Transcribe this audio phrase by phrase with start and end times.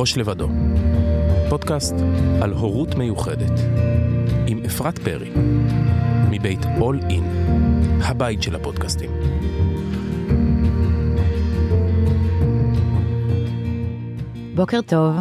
[0.00, 0.48] ראש לבדו,
[1.48, 1.94] פודקאסט
[2.42, 3.60] על הורות מיוחדת,
[4.46, 5.30] עם אפרת פרי,
[6.30, 7.22] מבית All In,
[8.04, 9.10] הבית של הפודקאסטים.
[14.54, 15.16] בוקר טוב,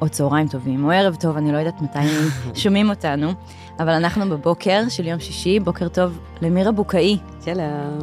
[0.00, 1.98] או צהריים טובים, או ערב טוב, אני לא יודעת מתי
[2.62, 3.32] שומעים אותנו,
[3.78, 7.18] אבל אנחנו בבוקר של יום שישי, בוקר טוב למירה בוקאי.
[7.44, 7.56] שלום.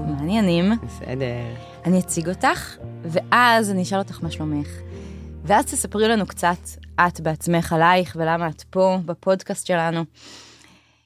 [0.08, 0.72] מה העניינים?
[0.84, 1.26] בסדר.
[1.86, 4.68] אני אציג אותך, ואז אני אשאל אותך מה שלומך.
[5.48, 6.58] ואז תספרי לנו קצת
[7.00, 10.04] את בעצמך עלייך ולמה את פה בפודקאסט שלנו.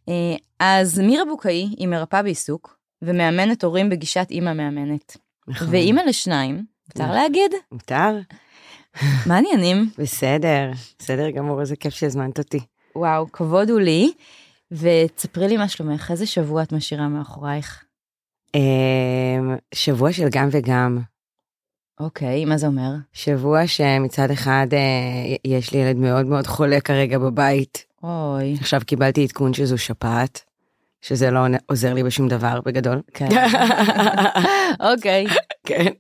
[0.10, 5.18] אה, אז מירה בוקאי היא מרפאה בעיסוק ומאמנת הורים בגישת אימא מאמנת.
[5.48, 5.68] נכון.
[5.72, 7.12] ואימא לשניים, מותר.
[7.12, 7.52] להגיד?
[7.72, 8.20] מותר?
[9.28, 9.90] מה העניינים?
[9.98, 10.72] בסדר.
[11.00, 12.60] בסדר גמור, איזה כיף שהזמנת אותי.
[12.96, 14.12] וואו, כבוד הוא לי.
[14.72, 17.84] ותספרי לי מה שלומך, איזה שבוע את משאירה מאחורייך?
[18.56, 21.11] אמ, שבוע של גם וגם.
[22.04, 22.92] אוקיי, מה זה אומר?
[23.14, 27.86] שבוע שמצד אחד אה, יש לי ילד מאוד מאוד חולה כרגע בבית.
[28.04, 30.44] אוי, עכשיו קיבלתי עדכון שזו שפעת,
[31.02, 33.02] שזה לא עוזר לי בשום דבר בגדול.
[33.14, 33.30] כן.
[34.92, 35.26] אוקיי.
[35.66, 35.92] כן.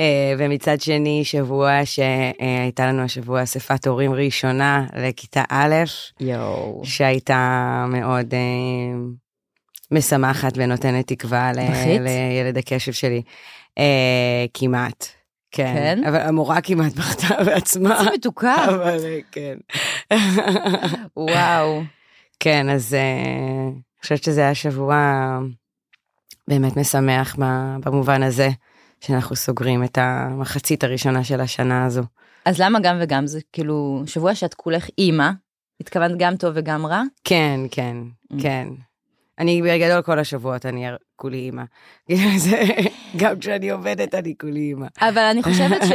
[0.00, 5.74] אה, ומצד שני, שבוע שהייתה לנו השבוע אספת הורים ראשונה לכיתה א',
[6.20, 6.80] יואו.
[6.84, 8.98] שהייתה מאוד אה,
[9.90, 11.58] משמחת ונותנת תקווה ל-?
[12.00, 13.22] לילד הקשב שלי.
[13.78, 15.23] אה, כמעט.
[15.56, 15.74] כן.
[15.74, 16.04] כן?
[16.08, 17.98] אבל המורה כמעט בכתה בעצמה.
[17.98, 18.64] איזה מתוקה.
[18.64, 19.56] אבל אה, כן.
[21.16, 21.82] וואו.
[22.40, 23.00] כן, אז אה,
[23.68, 24.96] אני חושבת שזה היה שבוע
[26.48, 27.36] באמת משמח
[27.84, 28.48] במובן הזה,
[29.00, 32.02] שאנחנו סוגרים את המחצית הראשונה של השנה הזו.
[32.44, 35.30] אז למה גם וגם זה כאילו שבוע שאת כולך אימא,
[35.80, 37.02] התכוונת גם טוב וגם רע?
[37.24, 37.96] כן, כן,
[38.32, 38.42] Mm.
[38.42, 38.68] כן.
[39.38, 41.62] אני בגדול כל השבועות אני כולי אימא.
[42.36, 42.62] זה-
[43.16, 44.86] גם כשאני עובדת אני כולי אימא.
[45.00, 45.92] אבל אני חושבת ש...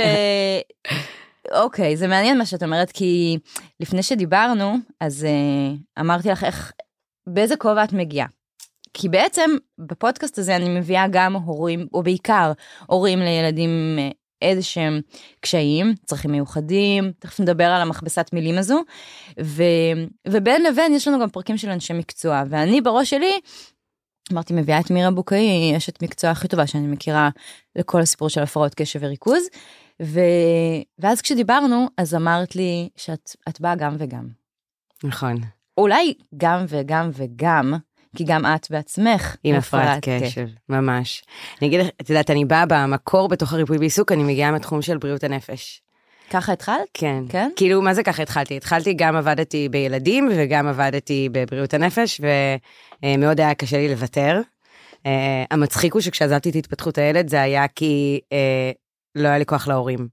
[1.63, 3.37] אוקיי, זה מעניין מה שאת אומרת, כי
[3.79, 6.71] לפני שדיברנו, אז uh, אמרתי לך איך,
[7.27, 8.27] באיזה כובע את מגיעה.
[8.93, 9.49] כי בעצם
[9.79, 12.51] בפודקאסט הזה אני מביאה גם הורים, או בעיקר
[12.87, 14.09] הורים לילדים אה,
[14.41, 15.01] איזה שהם
[15.39, 18.81] קשיים, צרכים מיוחדים, תכף נדבר על המכבסת מילים הזו,
[19.41, 19.63] ו,
[20.27, 23.31] ובין לבין יש לנו גם פרקים של אנשי מקצוע, ואני בראש שלי
[24.33, 27.29] אמרתי, מביאה את מירה בוקאי, היא אשת מקצוע הכי טובה שאני מכירה
[27.75, 29.43] לכל הסיפור של הפרעות קשב וריכוז.
[30.01, 30.19] ו...
[30.99, 34.27] ואז כשדיברנו, אז אמרת לי שאת את באה גם וגם.
[35.03, 35.35] נכון.
[35.77, 37.73] אולי גם וגם וגם,
[38.15, 41.23] כי גם את בעצמך עם הפרעת קשב, ממש.
[41.61, 44.97] אני אגיד לך, את יודעת, אני באה במקור בתוך הריפוי בעיסוק, אני מגיעה מהתחום של
[44.97, 45.81] בריאות הנפש.
[46.29, 46.87] ככה התחלת?
[46.93, 47.23] כן.
[47.29, 47.49] כן?
[47.55, 48.57] כאילו, מה זה ככה התחלתי?
[48.57, 52.21] התחלתי, גם עבדתי בילדים וגם עבדתי בבריאות הנפש,
[53.03, 54.41] ומאוד היה קשה לי לוותר.
[54.95, 55.01] Uh,
[55.51, 58.77] המצחיק הוא שכשעזבתי את התפתחות הילד, זה היה כי uh,
[59.15, 60.07] לא היה לי כוח להורים.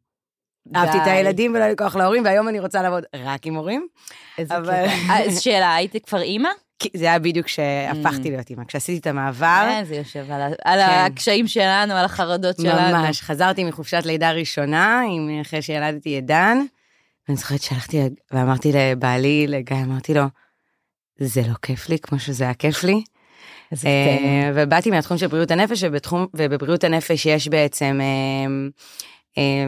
[0.74, 1.10] אהבתי את די.
[1.10, 3.86] הילדים ולא היה לי כוח להורים, והיום אני רוצה לעבוד רק עם הורים.
[4.38, 4.72] איזה אבל-.
[4.72, 6.48] אה, אז שאלה, היית כבר אימא?
[6.96, 8.64] זה היה בדיוק כשהפכתי להיות אימא.
[8.64, 11.04] כשעשיתי את המעבר, כן, זה יושב על על כן.
[11.06, 12.98] הקשיים שלנו, על החרדות שלנו.
[12.98, 16.58] ממש, חזרתי מחופשת לידה ראשונה, עם, אחרי שילדתי את דן,
[17.28, 18.00] ואני זוכרת שהלכתי
[18.32, 20.24] ואמרתי לבעלי, לגיא, אמרתי לו,
[21.18, 23.02] זה לא כיף לי כמו שזה היה כיף לי.
[23.72, 24.52] אה, קטע.
[24.54, 28.68] ובאתי מהתחום של בריאות הנפש, ובתחום, ובבריאות הנפש יש בעצם אה,
[29.38, 29.66] אה,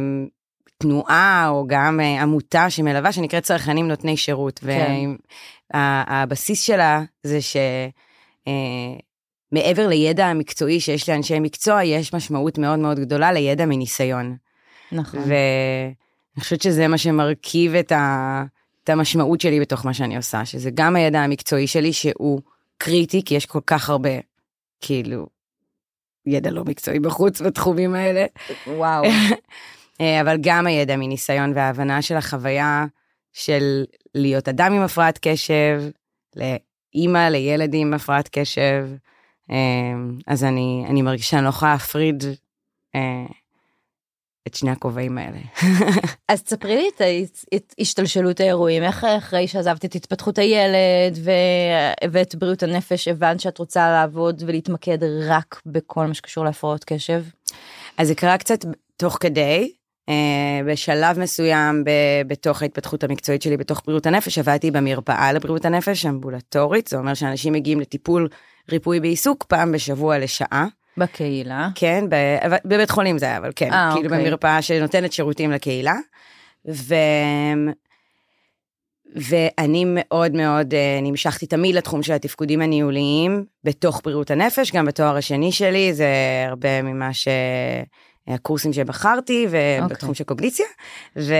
[0.78, 4.58] תנועה או גם אה, עמותה שמלווה שנקראת צרכנים נותני שירות.
[4.58, 4.92] כן.
[5.74, 7.56] והבסיס שלה זה ש...
[8.48, 8.94] אה,
[9.52, 14.36] לידע המקצועי שיש לאנשי מקצוע, יש משמעות מאוד מאוד גדולה לידע מניסיון.
[14.92, 15.20] נכון.
[15.20, 18.44] ואני חושבת שזה מה שמרכיב את, ה...
[18.84, 22.40] את המשמעות שלי בתוך מה שאני עושה, שזה גם הידע המקצועי שלי שהוא
[22.78, 24.10] קריטי, כי יש כל כך הרבה,
[24.80, 25.26] כאילו,
[26.26, 28.26] ידע לא מקצועי בחוץ בתחומים האלה,
[28.66, 29.04] וואו.
[30.00, 32.86] אה, אבל גם הידע מניסיון וההבנה של החוויה
[33.32, 33.84] של
[34.18, 35.82] להיות אדם עם הפרעת קשב,
[36.36, 38.88] לאימא לילד עם הפרעת קשב,
[39.50, 39.56] אה,
[40.26, 42.24] אז אני, אני מרגישה שאני לא יכולה להפריד
[42.94, 43.26] אה,
[44.46, 45.38] את שני הכובעים האלה.
[46.28, 47.02] אז תספרי לי את
[47.54, 53.58] את השתלשלות האירועים, איך אחרי שעזבת את התפתחות הילד ו- ואת בריאות הנפש, הבנת שאת
[53.58, 54.98] רוצה לעבוד ולהתמקד
[55.28, 57.24] רק בכל מה שקשור להפרעות קשב?
[57.98, 58.58] אז זה קרה קצת
[58.96, 59.72] תוך כדי,
[60.66, 61.84] בשלב מסוים
[62.26, 67.52] בתוך ההתפתחות המקצועית שלי בתוך בריאות הנפש, עבדתי במרפאה לבריאות הנפש, אמבולטורית, זה אומר שאנשים
[67.52, 68.28] מגיעים לטיפול
[68.70, 70.66] ריפוי בעיסוק פעם בשבוע לשעה,
[70.98, 71.68] בקהילה.
[71.74, 74.24] כן, ב- בבית חולים זה היה, אבל כן, אה, כאילו אוקיי.
[74.24, 75.94] במרפאה שנותנת שירותים לקהילה.
[76.68, 76.94] ו...
[79.16, 85.16] ואני מאוד מאוד אה, נמשכתי תמיד לתחום של התפקודים הניהוליים בתוך בריאות הנפש, גם בתואר
[85.16, 86.08] השני שלי, זה
[86.48, 87.28] הרבה ממה ש...
[88.28, 90.14] הקורסים שבחרתי ובתחום אוקיי.
[90.14, 90.66] של קוגניציה,
[91.16, 91.34] ו,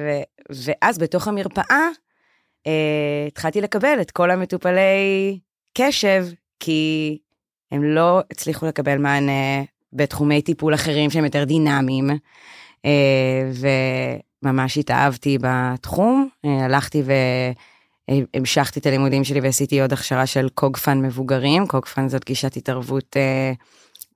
[0.00, 1.88] ו, ואז בתוך המרפאה
[2.66, 5.38] אה, התחלתי לקבל את כל המטופלי
[5.78, 6.26] קשב,
[6.60, 7.18] כי
[7.72, 9.62] הם לא הצליחו לקבל מענה
[9.92, 12.10] בתחומי טיפול אחרים שהם יותר דינמיים,
[12.84, 13.50] אה,
[14.42, 17.02] וממש התאהבתי בתחום, אה, הלכתי
[18.34, 23.52] והמשכתי את הלימודים שלי ועשיתי עוד הכשרה של קוגפן מבוגרים, קוגפן זאת גישת התערבות אה,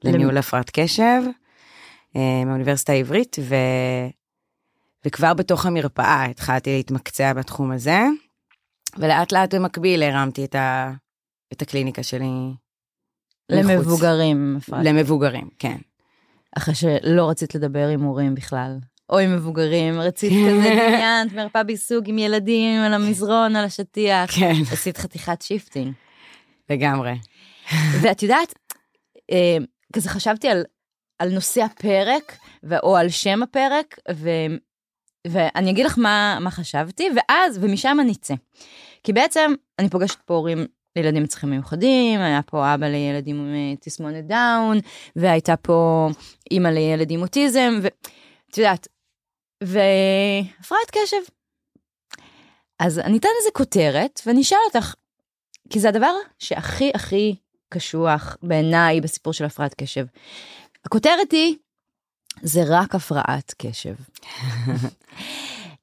[0.04, 1.22] לניהול הפרעת קשב,
[2.14, 3.54] מהאוניברסיטה העברית, ו...
[5.04, 8.00] וכבר בתוך המרפאה התחלתי להתמקצע בתחום הזה,
[8.98, 10.92] ולאט לאט במקביל הרמתי את, ה...
[11.52, 12.26] את הקליניקה שלי.
[13.52, 13.64] מחוץ.
[13.70, 15.76] למבוגרים, הפרעת למבוגרים, כן.
[16.56, 18.78] אחרי שלא רצית לדבר עם הורים בכלל.
[19.10, 24.30] או עם מבוגרים, רצית כזה דמיינת מרפאה בעיסוק עם ילדים על המזרון, על השטיח.
[24.38, 25.92] כן, עשית חתיכת shifting.
[26.70, 27.14] לגמרי.
[28.00, 28.54] ואת יודעת,
[29.30, 29.56] אה,
[29.92, 30.64] כזה חשבתי על,
[31.18, 32.36] על נושא הפרק,
[32.82, 34.30] או על שם הפרק, ו,
[35.26, 38.34] ואני אגיד לך מה, מה חשבתי, ואז, ומשם נצא.
[39.02, 40.66] כי בעצם אני פוגשת פה הורים
[40.96, 44.78] לילדים עם צרכים מיוחדים, היה פה אבא לילדים עם אה, תסמונת דאון,
[45.16, 46.08] והייתה פה
[46.50, 48.88] אימא לילד עם אוטיזם, ואת יודעת,
[49.62, 51.16] והפרעת קשב.
[52.78, 54.94] אז אני אתן לזה כותרת, ואני אשאל אותך,
[55.70, 57.34] כי זה הדבר שהכי הכי
[57.68, 60.06] קשוח בעיניי בסיפור של הפרעת קשב.
[60.84, 61.56] הכותרת היא,
[62.42, 63.94] זה רק הפרעת קשב.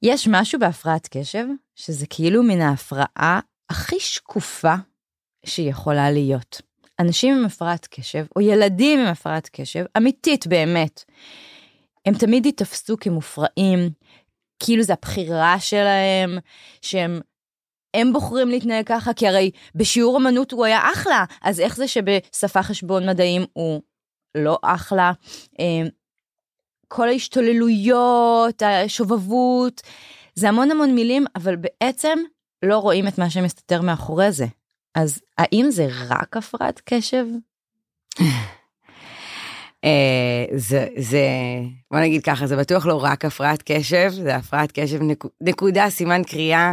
[0.02, 1.44] יש משהו בהפרעת קשב,
[1.74, 3.40] שזה כאילו מן ההפרעה
[3.70, 4.74] הכי שקופה
[5.46, 6.62] שיכולה להיות.
[7.00, 11.04] אנשים עם הפרעת קשב, או ילדים עם הפרעת קשב, אמיתית באמת,
[12.06, 13.90] הם תמיד ייתפסו כמופרעים,
[14.58, 16.38] כאילו זה הבחירה שלהם,
[16.82, 17.20] שהם
[17.94, 22.62] הם בוחרים להתנהג ככה, כי הרי בשיעור אמנות הוא היה אחלה, אז איך זה שבשפה
[22.62, 23.82] חשבון מדעים הוא
[24.36, 25.12] לא אחלה?
[25.60, 25.88] אה,
[26.88, 29.82] כל ההשתוללויות, השובבות,
[30.34, 32.18] זה המון המון מילים, אבל בעצם
[32.62, 34.46] לא רואים את מה שמסתתר מאחורי זה.
[34.94, 37.26] אז האם זה רק הפרעת קשב?
[39.84, 41.26] אה, זה, זה,
[41.90, 46.22] בוא נגיד ככה, זה בטוח לא רק הפרעת קשב, זה הפרעת קשב נקו- נקודה, סימן
[46.24, 46.72] קריאה.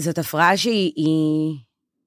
[0.00, 1.56] זאת הפרעה שהיא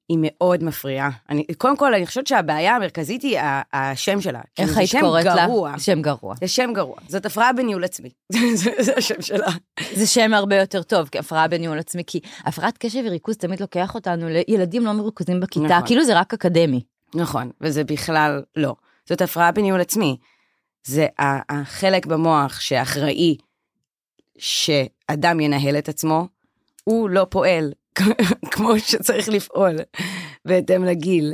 [0.09, 1.09] היא, מאוד מפריעה.
[1.29, 3.39] אני, קודם כל, אני חושבת שהבעיה המרכזית היא
[3.73, 4.41] השם שלה.
[4.55, 5.33] כאילו, איך היית קוראת לה?
[5.79, 6.35] שם גרוע.
[6.39, 6.95] זה שם גרוע.
[7.07, 8.09] זאת הפרעה בניהול עצמי.
[8.61, 9.47] זה, זה השם שלה.
[9.93, 14.29] זה שם הרבה יותר טוב, כהפרעה בניהול עצמי, כי הפרעת קשב וריכוז תמיד לוקח אותנו
[14.29, 15.87] לילדים לא מרוכזים בכיתה, נכון.
[15.87, 16.81] כאילו זה רק אקדמי.
[17.15, 18.75] נכון, וזה בכלל לא.
[19.09, 20.17] זאת הפרעה בניהול עצמי.
[20.83, 23.37] זה החלק במוח שאחראי
[24.37, 26.27] שאדם ינהל את עצמו,
[26.83, 27.71] הוא לא פועל
[28.51, 29.75] כמו שצריך לפעול
[30.45, 31.33] בהתאם לגיל.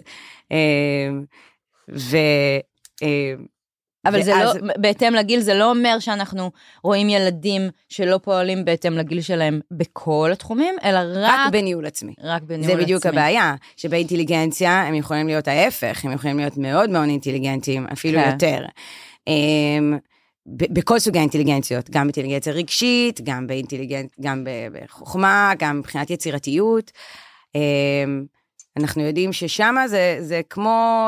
[0.52, 0.58] אמ,
[1.90, 2.18] ו...
[3.02, 3.46] אמ,
[4.06, 6.52] אבל זה ואז- לא, בהתאם לגיל, זה לא אומר שאנחנו
[6.84, 12.14] רואים ילדים שלא פועלים בהתאם לגיל שלהם בכל התחומים, אלא רק, רק בניהול עצמי.
[12.24, 12.84] רק בניהול זה עצמי.
[12.84, 18.30] בדיוק הבעיה, שבאינטליגנציה הם יכולים להיות ההפך, הם יכולים להיות מאוד מאוד אינטליגנטים, אפילו כן.
[18.32, 18.66] יותר.
[20.46, 26.92] בכל סוגי האינטליגנציות, גם באינטליגנציה רגשית, גם באינטליגנט, גם בחוכמה, גם מבחינת יצירתיות.
[27.56, 28.26] אמ,
[28.78, 31.08] אנחנו יודעים ששם זה, זה כמו,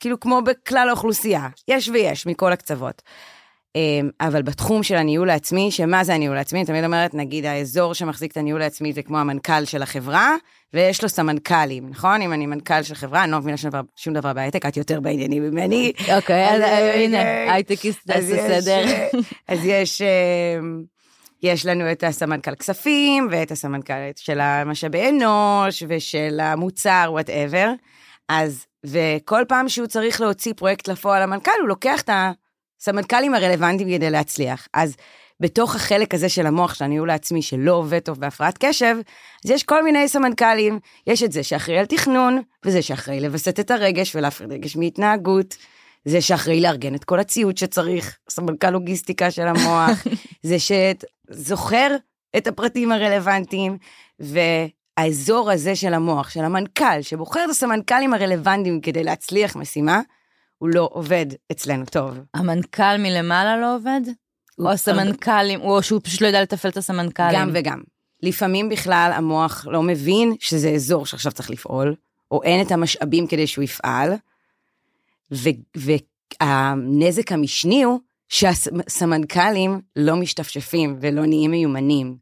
[0.00, 3.02] כאילו כמו בכלל האוכלוסייה, יש ויש מכל הקצוות.
[3.76, 6.58] אמ, אבל בתחום של הניהול העצמי, שמה זה הניהול העצמי?
[6.58, 10.36] אני תמיד אומרת, נגיד האזור שמחזיק את הניהול העצמי זה כמו המנכ"ל של החברה,
[10.74, 12.22] ויש לו סמנכ"לים, נכון?
[12.22, 13.56] אם אני מנכ"ל של חברה, אני לא מבינה
[13.96, 15.92] שום דבר, בהייטק, את יותר בעניינים ממני.
[16.16, 18.84] אוקיי, אז אה, אה, הנה, אה, הייטקיסט תעשה יש, סדר.
[18.86, 19.08] אה,
[19.48, 20.58] אז יש, אה,
[21.42, 27.70] יש לנו את הסמנכ"ל כספים, ואת הסמנכ"ל של המשאבי אנוש, ושל המוצר, whatever.
[28.28, 32.08] אז, וכל פעם שהוא צריך להוציא פרויקט לפועל למנכ"ל, הוא לוקח את
[32.84, 34.68] הסמנכ"לים הרלוונטיים כדי להצליח.
[34.74, 34.96] אז
[35.40, 38.96] בתוך החלק הזה של המוח, של הניהול העצמי, שלא עובד טוב בהפרעת קשב,
[39.44, 40.78] אז יש כל מיני סמנכ"לים.
[41.06, 45.56] יש את זה שאחראי על תכנון, וזה שאחראי לווסת את הרגש ולהפריד רגש מהתנהגות.
[46.04, 50.04] זה שאחראי לארגן את כל הציוד שצריך, סמנכ"ל לוגיסטיקה של המוח,
[50.42, 51.96] זה שזוכר
[52.36, 53.78] את הפרטים הרלוונטיים,
[54.20, 60.00] והאזור הזה של המוח, של המנכ"ל, שבוחר את הסמנכ"לים הרלוונטיים כדי להצליח משימה,
[60.64, 62.18] הוא לא עובד אצלנו טוב.
[62.34, 64.00] המנכ"ל מלמעלה לא עובד?
[64.58, 67.40] או הסמנכ"לים, או שהוא פשוט לא יודע לתפעל את הסמנכ"לים?
[67.40, 67.82] גם וגם.
[68.22, 71.94] לפעמים בכלל המוח לא מבין שזה אזור שעכשיו צריך לפעול,
[72.30, 74.12] או אין את המשאבים כדי שהוא יפעל,
[76.40, 78.00] והנזק המשני הוא
[78.34, 82.16] שהסמנכ"לים לא משתפשפים ולא נהיים מיומנים.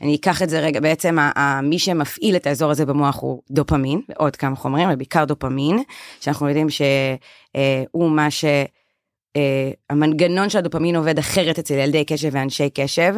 [0.00, 1.18] אני אקח את זה רגע, בעצם
[1.62, 5.82] מי שמפעיל את האזור הזה במוח הוא דופמין, ועוד כמה חומרים, אבל בעיקר דופמין,
[6.20, 8.44] שאנחנו יודעים שהוא מה ש...
[9.36, 13.14] אה, המנגנון של הדופמין עובד אחרת אצל ילדי קשב ואנשי קשב.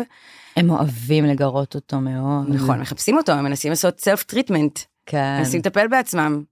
[0.57, 2.47] הם אוהבים לגרות אותו מאוד.
[2.49, 5.37] נכון, מחפשים אותו, הם מנסים לעשות self treatment, כן.
[5.39, 6.43] מנסים לטפל בעצמם.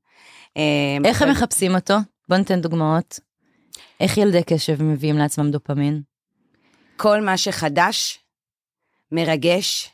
[0.56, 0.62] אה,
[1.04, 1.94] איך הם מחפשים אותו?
[2.28, 3.20] בוא ניתן דוגמאות.
[4.00, 6.02] איך ילדי קשב מביאים לעצמם דופמין?
[6.96, 8.18] כל מה שחדש,
[9.12, 9.90] מרגש,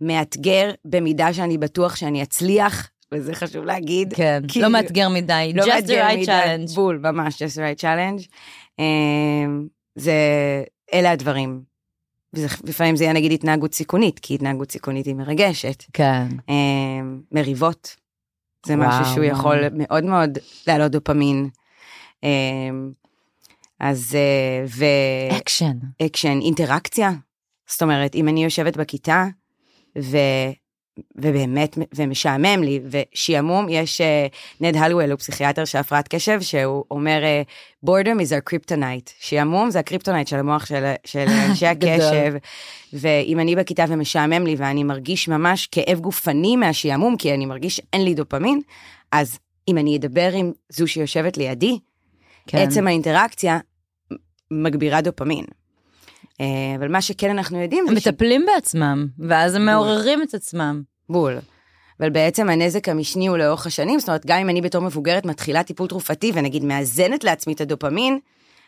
[0.00, 4.14] מאתגר, במידה שאני בטוח שאני אצליח, וזה חשוב להגיד.
[4.14, 5.52] כן, כאילו- לא מאתגר מדי.
[5.54, 6.74] לא just the right מדי, challenge.
[6.74, 8.28] בול, ממש, just the right challenge.
[8.78, 10.14] אמ, זה,
[10.94, 11.62] אלה הדברים.
[12.34, 15.84] וזה- לפעמים זה יהיה נגיד התנהגות סיכונית, כי התנהגות סיכונית היא מרגשת.
[15.92, 16.26] כן.
[16.48, 17.96] אמ, מריבות,
[18.66, 19.38] זה וואו, משהו שהוא וואו.
[19.38, 21.48] יכול מאוד מאוד להעלות דופמין.
[23.80, 24.84] אז, אה, ו...
[25.36, 25.76] אקשן.
[26.02, 27.10] אקשן, אינטראקציה.
[27.68, 29.26] זאת אומרת, אם אני יושבת בכיתה,
[29.98, 30.16] ו...
[31.16, 34.04] ובאמת, ומשעמם לי, ושעמום, יש אה,
[34.60, 39.10] נד האלוואל, הוא פסיכיאטר של הפרעת קשב, שהוא אומר, אה, boredom is our kryptonite.
[39.20, 41.66] שעמום זה ה kryptonite של המוח של, של אנשי.
[41.66, 42.34] הקשב,
[42.92, 48.04] ואם אני בכיתה ומשעמם לי, ואני מרגיש ממש כאב גופני מהשעמום, כי אני מרגיש שאין
[48.04, 48.60] לי דופמין,
[49.12, 51.78] אז אם אני אדבר עם זו שיושבת לידי,
[52.46, 52.58] כן.
[52.58, 53.58] עצם האינטראקציה
[54.50, 55.44] מגבירה דופמין.
[56.40, 58.06] אה, אבל מה שכן אנחנו יודעים הם זה ש...
[58.06, 59.74] מטפלים בעצמם, ואז הם בול.
[59.74, 60.82] מעוררים את עצמם.
[61.08, 61.38] בול.
[62.00, 65.62] אבל בעצם הנזק המשני הוא לאורך השנים, זאת אומרת, גם אם אני בתור מבוגרת מתחילה
[65.62, 68.18] טיפול תרופתי ונגיד מאזנת לעצמי את הדופמין,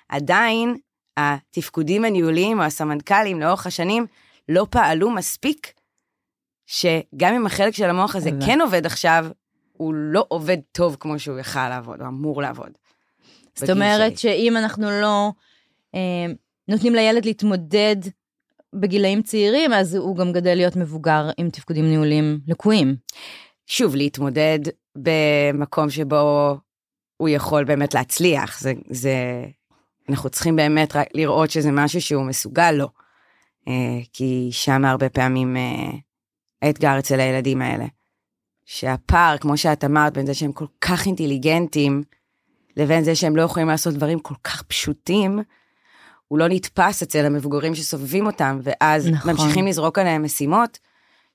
[0.09, 0.77] עדיין
[1.17, 4.07] התפקודים הניהוליים או הסמנכ"לים לאורך השנים
[4.49, 5.73] לא פעלו מספיק,
[6.67, 8.31] שגם אם החלק של המוח הזה.
[8.47, 9.27] כן עובד עכשיו,
[9.73, 12.71] הוא לא עובד טוב כמו שהוא יכל לעבוד, הוא אמור לעבוד.
[13.55, 14.33] זאת אומרת שלי.
[14.33, 15.33] שאם אנחנו לא
[16.68, 17.96] נותנים לילד להתמודד
[18.75, 22.96] בגילאים צעירים, אז הוא גם גדל להיות מבוגר עם תפקודים ניהוליים לקויים.
[23.66, 24.58] שוב, להתמודד
[24.96, 26.56] במקום שבו
[27.16, 28.61] הוא יכול באמת להצליח.
[28.61, 29.14] זה, זה,
[30.08, 32.88] אנחנו צריכים באמת לראות שזה משהו שהוא מסוגל לו.
[33.68, 35.90] אה, כי שם הרבה פעמים אה,
[36.62, 37.87] האתגר אצל הילדים האלה.
[38.64, 42.02] שהפער, כמו שאת אמרת, בין זה שהם כל כך אינטליגנטים,
[42.76, 45.38] לבין זה שהם לא יכולים לעשות דברים כל כך פשוטים,
[46.33, 49.31] הוא לא נתפס אצל המבוגרים שסובבים אותם, ואז נכון.
[49.31, 50.79] ממשיכים לזרוק עליהם משימות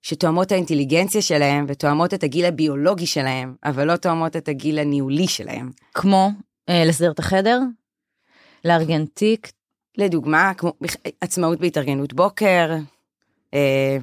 [0.02, 5.72] שתואמות האינטליגנציה שלהם ותואמות את הגיל הביולוגי שלהם, אבל לא תואמות את הגיל הניהולי שלהם.
[5.94, 6.30] כמו
[6.70, 7.60] אה, לסדר את החדר,
[8.66, 9.52] לארגן תיק,
[9.98, 10.74] לדוגמה, כמו
[11.22, 12.76] עצמאות בהתארגנות בוקר,
[13.54, 13.98] אה,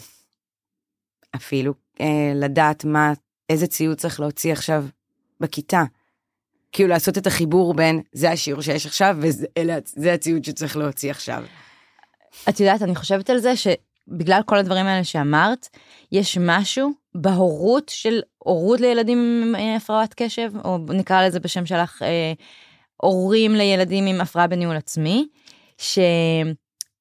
[1.37, 3.13] אפילו אה, לדעת מה,
[3.51, 4.85] איזה ציוד צריך להוציא עכשיו
[5.41, 5.85] בכיתה.
[6.75, 11.45] כאילו לעשות את החיבור בין זה השיעור שיש עכשיו וזה הציוד שצריך להוציא עכשיו.
[12.49, 15.69] את יודעת, אני חושבת על זה שבגלל כל הדברים האלה שאמרת,
[16.13, 22.03] יש משהו בהורות של הורות לילדים עם אה, הפרעת קשב, או נקרא לזה בשם שלך,
[22.03, 22.33] אה,
[22.97, 25.29] הורים לילדים עם הפרעה בניהול עצמי,
[25.79, 25.99] ש...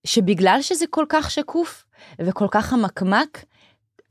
[0.05, 1.85] שבגלל שזה כל כך שקוף
[2.21, 3.45] וכל כך חמקמק,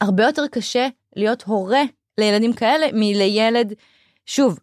[0.00, 1.82] הרבה יותר קשה להיות הורה
[2.18, 3.72] לילדים כאלה מלילד,
[4.26, 4.58] שוב,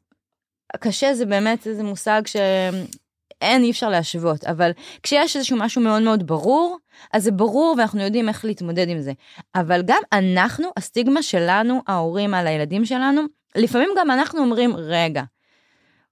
[0.78, 4.72] קשה זה באמת איזה מושג שאין, אי אפשר להשוות, אבל
[5.04, 6.78] כשיש איזשהו משהו מאוד מאוד ברור,
[7.14, 9.12] אז זה ברור ואנחנו יודעים איך להתמודד עם זה.
[9.56, 13.22] אבל גם אנחנו, הסטיגמה שלנו, ההורים על הילדים שלנו,
[13.56, 15.24] לפעמים גם אנחנו אומרים, רגע,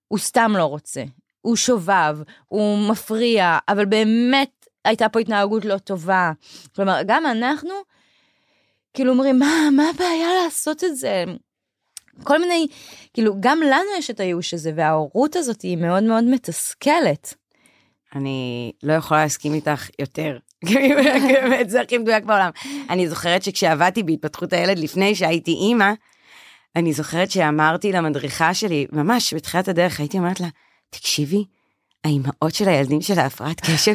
[0.08, 1.04] הוא סתם לא רוצה,
[1.42, 6.32] הוא שובב, הוא מפריע, אבל באמת הייתה פה התנהגות לא טובה.
[6.76, 7.74] כלומר, גם אנחנו,
[8.94, 11.24] כאילו אומרים, מה, מה הבעיה לעשות את זה?
[12.24, 12.67] כל מיני,
[13.13, 17.33] כאילו, גם לנו יש את הייאוש הזה, וההורות הזאת היא מאוד מאוד מתסכלת.
[18.15, 20.38] אני לא יכולה להסכים איתך יותר.
[21.33, 22.50] באמת, זה הכי מדויק בעולם.
[22.89, 25.91] אני זוכרת שכשעבדתי בהתפתחות הילד לפני שהייתי אימא,
[26.75, 30.47] אני זוכרת שאמרתי למדריכה שלי, ממש בתחילת הדרך, הייתי אומרת לה,
[30.89, 31.45] תקשיבי,
[32.03, 33.93] האימהות של הילדים של ההפרעת קשב,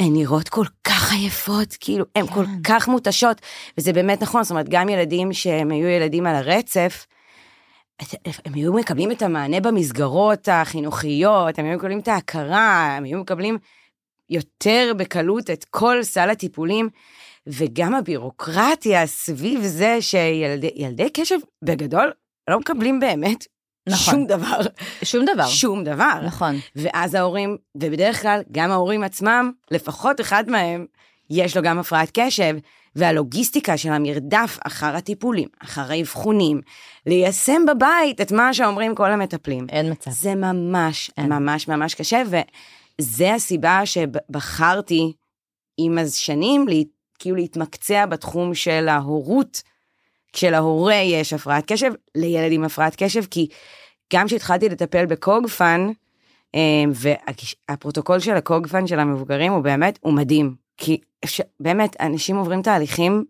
[0.00, 3.40] הן נראות כל כך עייפות, כאילו, הן כל כך מותשות,
[3.78, 7.06] וזה באמת נכון, זאת אומרת, גם ילדים שהם היו ילדים על הרצף,
[8.44, 13.58] הם היו מקבלים את המענה במסגרות החינוכיות, הם היו מקבלים את ההכרה, הם היו מקבלים
[14.30, 16.88] יותר בקלות את כל סל הטיפולים,
[17.46, 22.12] וגם הבירוקרטיה סביב זה שילדי קשב בגדול
[22.50, 23.46] לא מקבלים באמת
[23.88, 24.14] נכון.
[24.14, 24.60] שום דבר.
[25.02, 25.46] שום דבר.
[25.46, 26.20] שום דבר.
[26.26, 26.56] נכון.
[26.76, 30.86] ואז ההורים, ובדרך כלל גם ההורים עצמם, לפחות אחד מהם,
[31.30, 32.56] יש לו גם הפרעת קשב,
[32.96, 36.60] והלוגיסטיקה של המרדף אחר הטיפולים, אחר האבחונים,
[37.06, 39.66] ליישם בבית את מה שאומרים כל המטפלים.
[39.68, 40.10] אין מצב.
[40.10, 41.32] זה ממש, אין.
[41.32, 42.22] ממש ממש קשה,
[42.98, 45.12] וזה הסיבה שבחרתי
[45.78, 46.76] עם השנים, לה,
[47.18, 49.62] כאילו להתמקצע בתחום של ההורות,
[50.32, 53.48] כשלהורה יש הפרעת קשב, לילד עם הפרעת קשב, כי
[54.12, 55.90] גם כשהתחלתי לטפל ב Cog-Fun,
[56.54, 60.54] אמ, והפרוטוקול של ה Cog-Fun של המבוגרים הוא באמת, הוא מדהים.
[60.76, 63.24] כי אפשר, באמת, אנשים עוברים תהליכים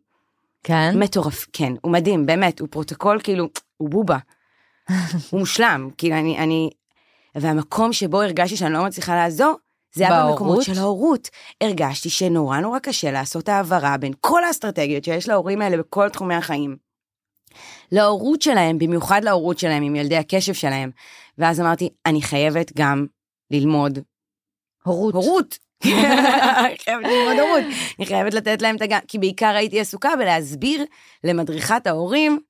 [0.66, 0.99] כן?
[0.99, 4.18] מטורף, כן, הוא מדהים, באמת, הוא פרוטוקול כאילו, הוא בובה.
[5.30, 6.71] הוא מושלם, כאילו אני, אני,
[7.35, 9.54] והמקום שבו הרגשתי שאני לא מצליחה לעזור,
[9.95, 10.62] זה היה במקומות?
[10.62, 11.28] של ההורות.
[11.61, 16.76] הרגשתי שנורא נורא קשה לעשות העברה בין כל האסטרטגיות שיש להורים האלה בכל תחומי החיים.
[17.92, 20.90] להורות שלהם, במיוחד להורות שלהם עם ילדי הקשב שלהם.
[21.38, 23.06] ואז אמרתי, אני חייבת גם
[23.50, 23.99] ללמוד
[24.85, 25.14] הורות.
[25.14, 25.59] הורות.
[26.85, 27.64] חייבת ללמוד הורות.
[27.99, 30.85] אני חייבת לתת להם את הגן, כי בעיקר הייתי עסוקה בלהסביר
[31.25, 32.40] למדריכת ההורים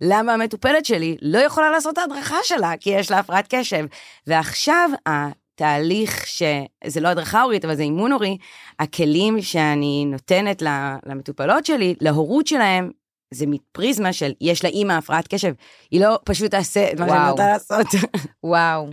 [0.00, 3.86] למה המטופלת שלי לא יכולה לעשות את ההדרכה שלה, כי יש לה הפרעת קשב.
[4.26, 8.38] ועכשיו התהליך, שזה לא הדרכה הורית, אבל זה אימון הורי,
[8.78, 12.90] הכלים שאני נותנת ל- למטופלות שלי, להורות שלהם,
[13.34, 15.54] זה מפריזמה של יש לאימא הפרעת קשב,
[15.90, 17.30] היא לא פשוט תעשה את מה שאני.
[17.30, 17.86] רוצה לעשות.
[18.44, 18.88] וואו.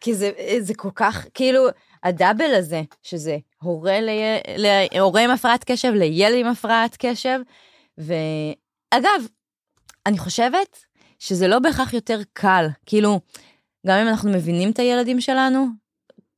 [0.00, 1.66] כי זה, זה כל כך, כאילו,
[2.02, 4.20] הדאבל הזה, שזה הורה, לי,
[4.56, 7.38] להורה עם הפרעת קשב, לילד עם הפרעת קשב,
[7.98, 9.26] ואגב,
[10.06, 10.78] אני חושבת
[11.18, 13.20] שזה לא בהכרח יותר קל, כאילו,
[13.86, 15.66] גם אם אנחנו מבינים את הילדים שלנו,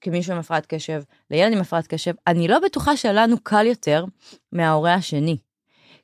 [0.00, 4.04] כמישהו עם הפרעת קשב, לילד עם הפרעת קשב, אני לא בטוחה שלנו קל יותר
[4.52, 5.36] מההורה השני.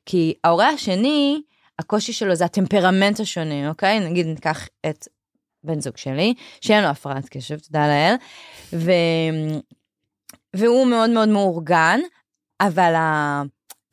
[0.05, 1.41] כי ההורה השני,
[1.79, 3.99] הקושי שלו זה הטמפרמנט השונה, אוקיי?
[3.99, 5.07] נגיד ניקח את
[5.63, 8.15] בן זוג שלי, שאין לו הפרעת קשב, תודה לאל,
[8.73, 8.91] ו...
[10.55, 11.99] והוא מאוד מאוד מאורגן,
[12.61, 13.41] אבל ה...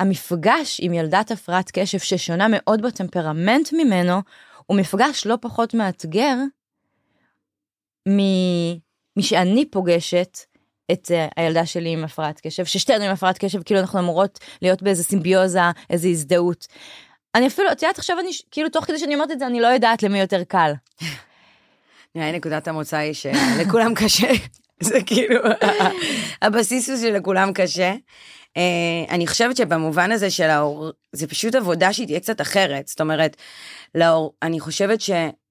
[0.01, 4.23] המפגש עם ילדת הפרעת קשב ששונה מאוד בטמפרמנט ממנו,
[4.67, 6.35] הוא מפגש לא פחות מאתגר.
[9.17, 10.39] משאני פוגשת
[10.93, 14.83] את אה, הילדה שלי עם הפרעת קשב, ששתינו עם הפרעת קשב, כאילו אנחנו אמורות להיות
[14.83, 16.67] באיזה סימביוזה, איזה הזדהות.
[17.35, 19.67] אני אפילו, את יודעת, עכשיו אני, כאילו תוך כדי שאני אומרת את זה, אני לא
[19.67, 20.73] יודעת למי יותר קל.
[22.15, 24.29] נראה לי נקודת המוצא היא שלכולם קשה.
[24.81, 25.41] זה כאילו,
[26.43, 27.95] הבסיס הוא שלכולם קשה.
[28.57, 32.89] אה, אני חושבת שבמובן הזה של ההור, זה פשוט עבודה שהיא תהיה קצת אחרת.
[32.89, 33.37] זאת אומרת,
[33.95, 35.11] להור, אני חושבת ש...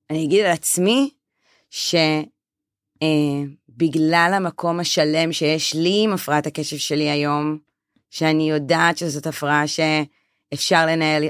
[0.10, 1.10] אני אגיד על עצמי,
[3.00, 7.58] שבגלל המקום השלם שיש לי עם הפרעת הקשב שלי היום,
[8.10, 11.24] שאני יודעת שזאת הפרעה שאפשר לנהל,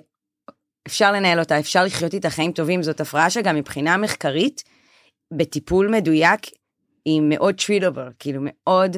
[0.87, 4.63] אפשר לנהל אותה, אפשר לחיות איתה חיים טובים, זאת הפרעה שגם מבחינה מחקרית,
[5.33, 6.41] בטיפול מדויק,
[7.05, 8.97] היא מאוד treatable, כאילו מאוד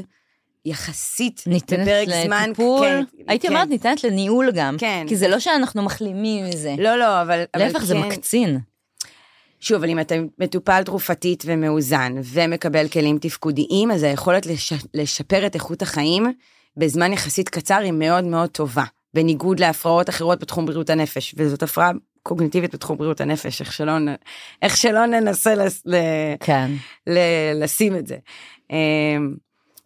[0.65, 3.53] יחסית, ניתנת בפרק זמן, לטיפול, כן, הייתי כן.
[3.53, 5.05] אומרת ניתנת לניהול גם, כן.
[5.07, 7.43] כי זה לא שאנחנו מחלימים מזה, לא, לא, אבל...
[7.55, 7.99] להפך זה כן.
[7.99, 8.59] מקצין.
[9.59, 14.73] שוב, אבל אם אתה מטופל תרופתית ומאוזן ומקבל כלים תפקודיים, אז היכולת לש...
[14.93, 16.33] לשפר את איכות החיים
[16.77, 21.91] בזמן יחסית קצר היא מאוד מאוד טובה, בניגוד להפרעות אחרות בתחום בריאות הנפש, וזאת הפרעה
[22.23, 23.91] קוגניטיבית בתחום בריאות הנפש, איך שלא.
[24.61, 25.81] איך שלא ננסה לס...
[25.85, 25.95] ל...
[26.39, 26.71] כן.
[27.07, 28.17] ל- לשים את זה.
[28.71, 29.35] אמ,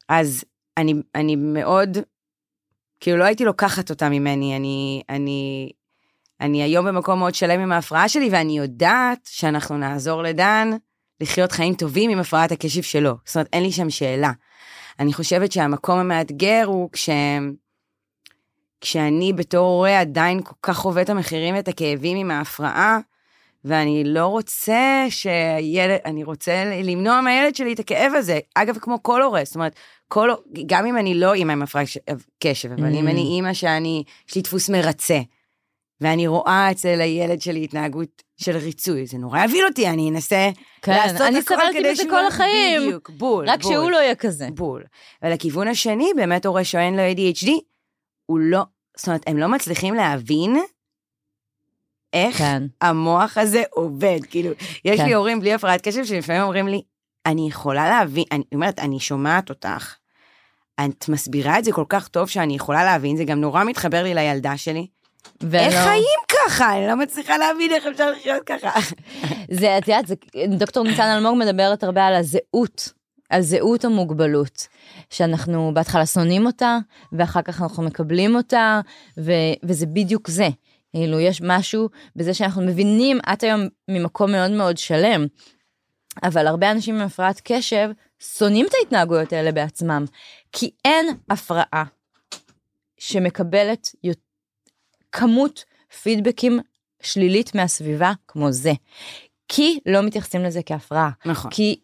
[0.09, 0.43] אז
[0.77, 1.97] אני, אני מאוד,
[2.99, 5.71] כאילו לא הייתי לוקחת אותה ממני, אני, אני,
[6.41, 10.69] אני היום במקום מאוד שלם עם ההפרעה שלי, ואני יודעת שאנחנו נעזור לדן
[11.21, 13.15] לחיות חיים טובים עם הפרעת הקשב שלו.
[13.25, 14.31] זאת אומרת, אין לי שם שאלה.
[14.99, 17.09] אני חושבת שהמקום המאתגר הוא כש...
[18.81, 22.99] כשאני בתור הורה עדיין כל כך חווה את המחירים ואת הכאבים עם ההפרעה,
[23.65, 26.51] ואני לא רוצה שהילד, אני רוצה
[26.83, 28.39] למנוע מהילד שלי את הכאב הזה.
[28.55, 29.75] אגב, כמו כל הורה, זאת אומרת,
[30.07, 30.29] כל,
[30.65, 31.87] גם אם אני לא אימא עם הפרעת
[32.43, 33.11] קשב, אבל אם Mm.
[33.11, 35.19] אני אימא שאני, יש לי דפוס מרצה,
[36.01, 40.49] ואני רואה אצל הילד שלי התנהגות של ריצוי, זה נורא יבהיל אותי, אני אנסה
[40.81, 42.81] כן, לעשות אני הכל סבלתי כדי שהוא- כל החיים.
[42.81, 43.73] בדיוק, בול, רק בול.
[43.73, 44.47] שהוא לא יהיה כזה.
[44.55, 44.83] בול.
[45.23, 47.49] ולכיוון השני, באמת הורה שאין לו ADHD,
[48.25, 48.61] הוא לא,
[48.97, 50.55] זאת אומרת, הם לא מצליחים להבין
[52.15, 52.63] איך כן.
[52.81, 54.19] המוח הזה עובד.
[54.29, 54.49] כאילו,
[54.85, 55.05] יש כן.
[55.05, 56.81] לי הורים בלי הפרעת קשב שלפעמים אומרים לי,
[57.25, 59.95] אני יכולה להבין, אני אומרת, אני שומעת אותך.
[60.85, 64.13] את מסבירה את זה כל כך טוב שאני יכולה להבין, זה גם נורא מתחבר לי
[64.13, 64.87] לילדה שלי.
[65.41, 66.77] ולא- איך חיים ככה?
[66.77, 68.69] אני לא מצליחה להבין איך אפשר לחיות ככה.
[69.59, 70.05] זה, את יודעת,
[70.57, 72.89] דוקטור ניצן אלמוג מדברת הרבה על הזהות,
[73.29, 74.67] על זהות המוגבלות,
[75.09, 76.77] שאנחנו בהתחלה שונאים אותה,
[77.13, 78.81] ואחר כך אנחנו מקבלים אותה,
[79.19, 79.31] ו,
[79.63, 80.47] וזה בדיוק זה.
[80.95, 85.25] כאילו, יש משהו בזה שאנחנו מבינים, את היום ממקום מאוד מאוד שלם,
[86.23, 90.05] אבל הרבה אנשים עם הפרעת קשב שונאים את ההתנהגויות האלה בעצמם,
[90.51, 91.83] כי אין הפרעה
[92.97, 94.17] שמקבלת יות-
[95.11, 95.65] כמות
[96.03, 96.59] פידבקים
[97.01, 98.71] שלילית מהסביבה כמו זה.
[99.47, 101.09] כי לא מתייחסים לזה כהפרעה.
[101.25, 101.51] נכון.
[101.51, 101.79] כי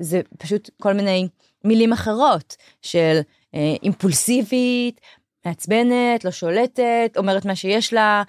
[0.00, 1.28] זה פשוט כל מיני
[1.64, 3.20] מילים אחרות של
[3.54, 5.00] אה, אימפולסיבית,
[5.46, 8.22] מעצבנת, לא שולטת, אומרת מה שיש לה,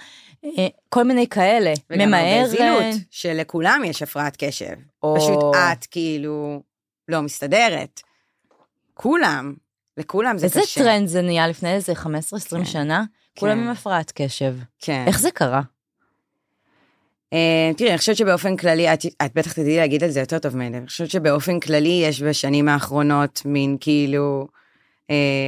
[0.46, 1.74] אה, כל מיני כאלה.
[1.90, 2.50] וגם הרבה ממהרת.
[2.50, 4.76] זילות, שלכולם יש הפרעת קשב.
[5.04, 6.62] או- פשוט את כאילו
[7.08, 8.02] לא מסתדרת.
[8.94, 9.54] כולם,
[9.98, 10.84] לכולם זה איזה קשה.
[10.84, 12.06] טרנד זה נהיה לפני איזה 15-20
[12.58, 12.66] כן.
[12.66, 13.04] שנה?
[13.40, 13.64] כולם כן.
[13.64, 14.56] עם הפרעת קשב.
[14.80, 15.04] כן.
[15.08, 15.62] איך זה קרה?
[17.34, 20.56] אה, תראי, אני חושבת שבאופן כללי, את, את בטח תדעי להגיד על זה יותר טוב
[20.56, 24.48] ממני, אני חושבת שבאופן כללי יש בשנים האחרונות מין כאילו,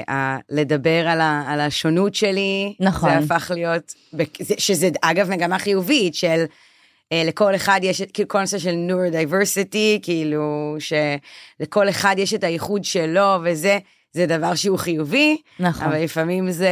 [0.10, 3.10] אה, לדבר על, ה, על השונות שלי, נכון.
[3.10, 3.94] זה הפך להיות,
[4.40, 6.44] זה- שזה אגב מגמה חיובית של
[7.12, 12.84] אה, לכל אחד יש, כאילו כל הנושא של neurodiversity, כאילו שלכל אחד יש את הייחוד
[12.84, 13.78] שלו וזה,
[14.12, 15.86] זה דבר שהוא חיובי, נכון.
[15.86, 16.70] אבל לפעמים זה,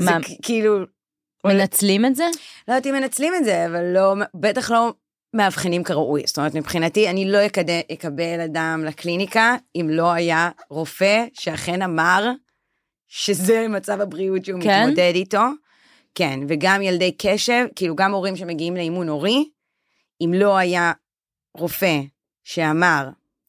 [0.00, 0.18] זה מה?
[0.22, 0.78] כ- כאילו,
[1.46, 2.24] מנצלים את זה?
[2.68, 4.92] לא יודעת אם מנצלים את זה, אבל לא, בטח לא
[5.34, 6.22] מאבחנים כראוי.
[6.26, 7.70] זאת אומרת, מבחינתי, אני לא אקד...
[7.92, 12.30] אקבל אדם לקליניקה אם לא היה רופא שאכן אמר
[13.08, 14.82] שזה מצב הבריאות שהוא כן?
[14.82, 15.42] מתמודד איתו.
[16.14, 19.48] כן, וגם ילדי קשב, כאילו גם הורים שמגיעים לאימון הורי,
[20.20, 20.92] אם לא היה
[21.54, 22.00] רופא
[22.44, 23.08] שאמר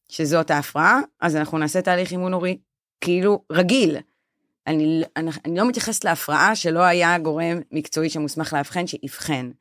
[0.10, 2.58] שזאת ההפרעה, אז אנחנו נעשה תהליך אימון הורי
[3.02, 3.98] כאילו רגיל.
[4.67, 9.52] אני, אני, אני לא מתייחסת להפרעה שלא היה גורם מקצועי שמוסמך לאבחן, שיבחן.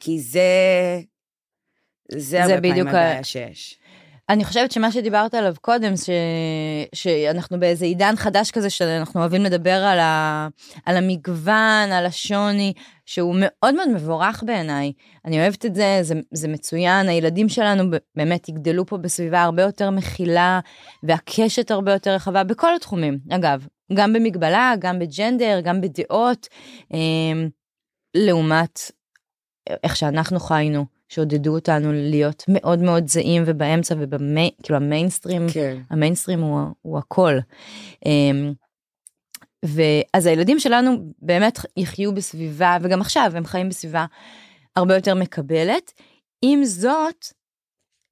[0.00, 0.40] כי זה...
[2.12, 3.78] זה הרבה פעמים הבעיה שיש.
[4.28, 6.10] אני חושבת שמה שדיברת עליו קודם, ש...
[6.94, 10.48] שאנחנו באיזה עידן חדש כזה, שאנחנו אוהבים לדבר על, ה...
[10.86, 12.72] על המגוון, על השוני,
[13.06, 14.92] שהוא מאוד מאוד מבורך בעיניי.
[15.24, 17.84] אני אוהבת את זה, זה, זה מצוין, הילדים שלנו
[18.16, 20.60] באמת יגדלו פה בסביבה הרבה יותר מכילה,
[21.02, 26.48] והקשת הרבה יותר רחבה בכל התחומים, אגב, גם במגבלה, גם בג'נדר, גם בדעות,
[26.94, 26.98] אה,
[28.14, 28.80] לעומת
[29.84, 30.84] איך שאנחנו חיינו.
[31.14, 34.50] שעודדו אותנו להיות מאוד מאוד זהים ובאמצע ובמי...
[34.62, 35.82] כאילו המיינסטרים, כן.
[35.90, 37.38] המיינסטרים הוא, הוא הכל.
[38.06, 38.52] אמ,
[39.64, 44.06] ואז הילדים שלנו באמת יחיו בסביבה, וגם עכשיו הם חיים בסביבה
[44.76, 45.92] הרבה יותר מקבלת.
[46.42, 47.24] עם זאת,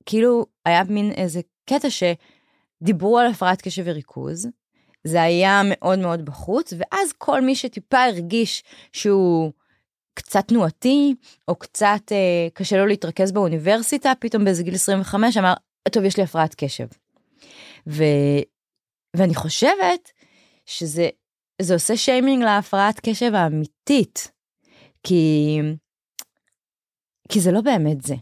[0.07, 4.49] כאילו היה מין איזה קטע שדיברו על הפרעת קשב וריכוז,
[5.05, 8.63] זה היה מאוד מאוד בחוץ, ואז כל מי שטיפה הרגיש
[8.93, 9.53] שהוא
[10.15, 11.15] קצת תנועתי,
[11.49, 15.55] או קצת אה, קשה לו להתרכז באוניברסיטה, פתאום באיזה גיל 25 אמר,
[15.93, 16.87] טוב, יש לי הפרעת קשב.
[17.87, 18.05] ו...
[19.17, 20.11] ואני חושבת
[20.67, 21.09] שזה
[21.63, 24.33] זה עושה שיימינג להפרעת קשב האמיתית,
[25.03, 25.59] כי,
[27.29, 28.15] כי זה לא באמת זה.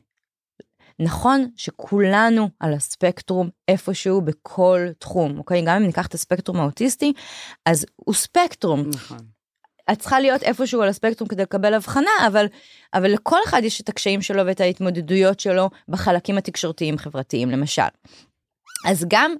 [0.98, 5.62] נכון שכולנו על הספקטרום איפשהו בכל תחום, אוקיי?
[5.66, 7.12] גם אם ניקח את הספקטרום האוטיסטי,
[7.66, 8.80] אז הוא ספקטרום.
[8.94, 9.18] נכון.
[9.92, 12.46] את צריכה להיות איפשהו על הספקטרום כדי לקבל הבחנה, אבל,
[12.94, 17.82] אבל לכל אחד יש את הקשיים שלו ואת ההתמודדויות שלו בחלקים התקשורתיים חברתיים למשל.
[18.88, 19.34] אז גם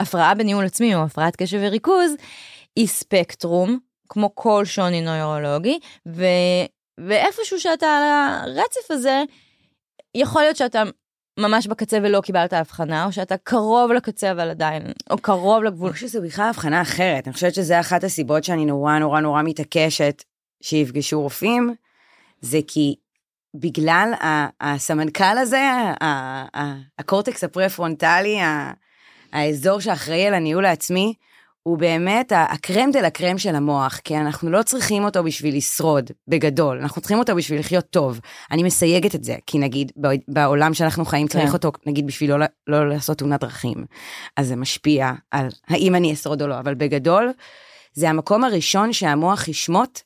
[0.00, 2.12] הפרעה בניהול עצמי או הפרעת קשב וריכוז
[2.76, 6.24] היא ספקטרום, כמו כל שוני נוירולוגי, ו,
[6.98, 9.22] ואיפשהו שאתה על הרצף הזה,
[10.14, 10.82] יכול להיות שאתה
[11.38, 15.88] ממש בקצה ולא קיבלת הבחנה, או שאתה קרוב לקצה אבל עדיין, או קרוב לגבול.
[15.88, 17.26] אני חושבת שזו בכלל הבחנה אחרת.
[17.26, 20.22] אני חושבת שזה אחת הסיבות שאני נורא נורא נורא מתעקשת
[20.62, 21.74] שיפגשו רופאים,
[22.40, 22.94] זה כי
[23.54, 24.12] בגלל
[24.60, 25.70] הסמנכ"ל הזה,
[26.98, 28.38] הקורטקס הפרה-פרונטלי,
[29.32, 31.14] האזור שאחראי על הניהול העצמי,
[31.62, 36.10] הוא באמת הקרם דה לה קרם של המוח, כי אנחנו לא צריכים אותו בשביל לשרוד,
[36.28, 38.20] בגדול, אנחנו צריכים אותו בשביל לחיות טוב.
[38.50, 39.92] אני מסייגת את זה, כי נגיד
[40.28, 41.52] בעולם שאנחנו חיים צריך כן.
[41.52, 43.84] אותו, נגיד בשביל לא, לא לעשות תאונת דרכים.
[44.36, 47.32] אז זה משפיע על האם אני אשרוד או לא, אבל בגדול,
[47.92, 50.00] זה המקום הראשון שהמוח ישמוט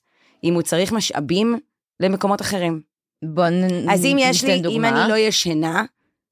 [0.44, 1.58] אם הוא צריך משאבים
[2.00, 2.80] למקומות אחרים.
[3.24, 3.90] בוא נ...
[3.90, 4.88] אז אם יש לי, ניתן אם דוגמה.
[4.88, 5.84] אני לא ישנה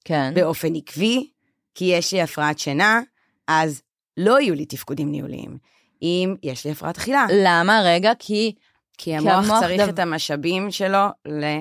[0.04, 0.32] כן.
[0.35, 1.30] באופן עקבי,
[1.74, 3.00] כי יש לי הפרעת שינה,
[3.48, 3.82] אז
[4.16, 5.59] לא יהיו לי תפקודים ניהוליים.
[6.03, 7.83] אם יש לי הפרעת אכילה, למה?
[7.85, 8.53] רגע, כי
[8.98, 10.98] כי המוח המוח צריך דו- את המשאבים שלו
[11.29, 11.61] ל-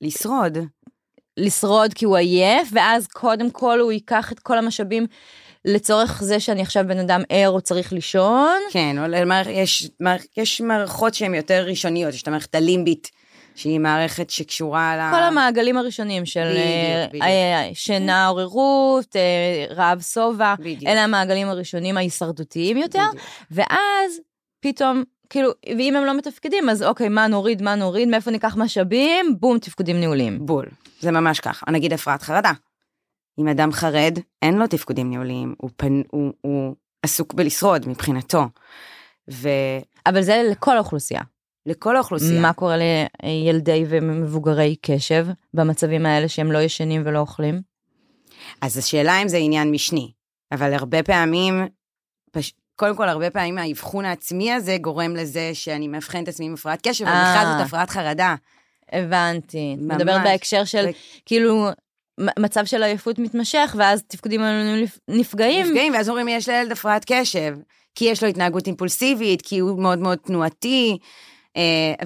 [0.00, 0.58] לשרוד.
[1.36, 5.06] לשרוד כי הוא עייף, ואז קודם כל הוא ייקח את כל המשאבים
[5.64, 8.58] לצורך זה שאני עכשיו בן אדם ער או צריך לישון.
[8.70, 13.10] כן, או למערכ- יש, מערכ- יש מערכות שהן יותר ראשוניות, יש את המערכת הלימבית,
[13.54, 15.10] שהיא מערכת שקשורה ל...
[15.10, 17.24] כל המעגלים הראשונים של בדיוק, אה, בדיוק.
[17.24, 20.54] אה, שינה, עוררות, אה, רעב שובע.
[20.86, 23.26] אלה המעגלים הראשונים ההישרדותיים יותר, בדיוק.
[23.50, 24.20] ואז
[24.60, 29.36] פתאום, כאילו, ואם הם לא מתפקדים, אז אוקיי, מה נוריד, מה נוריד, מאיפה ניקח משאבים,
[29.40, 30.46] בום, תפקודים ניהוליים.
[30.46, 30.66] בול,
[31.00, 31.70] זה ממש ככה.
[31.70, 32.52] נגיד הפרעת חרדה.
[33.38, 36.02] אם אדם חרד, אין לו תפקודים ניהוליים, הוא, פנ...
[36.10, 38.46] הוא, הוא עסוק בלשרוד מבחינתו.
[39.28, 41.20] ולכל אבל זה לכל האוכלוסייה.
[41.84, 42.40] האוכלוסייה.
[42.40, 42.76] מה קורה
[43.22, 47.60] לילדי ומבוגרי קשב במצבים האלה שהם לא ישנים ולא אוכלים?
[48.60, 50.10] אז השאלה אם זה עניין משני,
[50.52, 51.66] אבל הרבה פעמים,
[52.32, 52.52] פש...
[52.76, 56.88] קודם כל, הרבה פעמים האבחון העצמי הזה גורם לזה שאני מאבחן את עצמי עם הפרעת
[56.88, 57.10] קשב, אה.
[57.34, 58.34] ובכלל זאת הפרעת חרדה.
[58.92, 59.76] הבנתי.
[59.78, 59.94] ממש.
[59.96, 60.90] מדברת בהקשר של זה-
[61.26, 61.66] כאילו
[62.38, 64.40] מצב של עייפות מתמשך, ואז תפקודים
[64.84, 65.66] נפ- נפגעים.
[65.66, 67.56] נפגעים, ואז אומרים, יש לילד הפרעת קשב,
[67.94, 70.98] כי יש לו התנהגות אימפולסיבית, כי הוא מאוד מאוד תנועתי,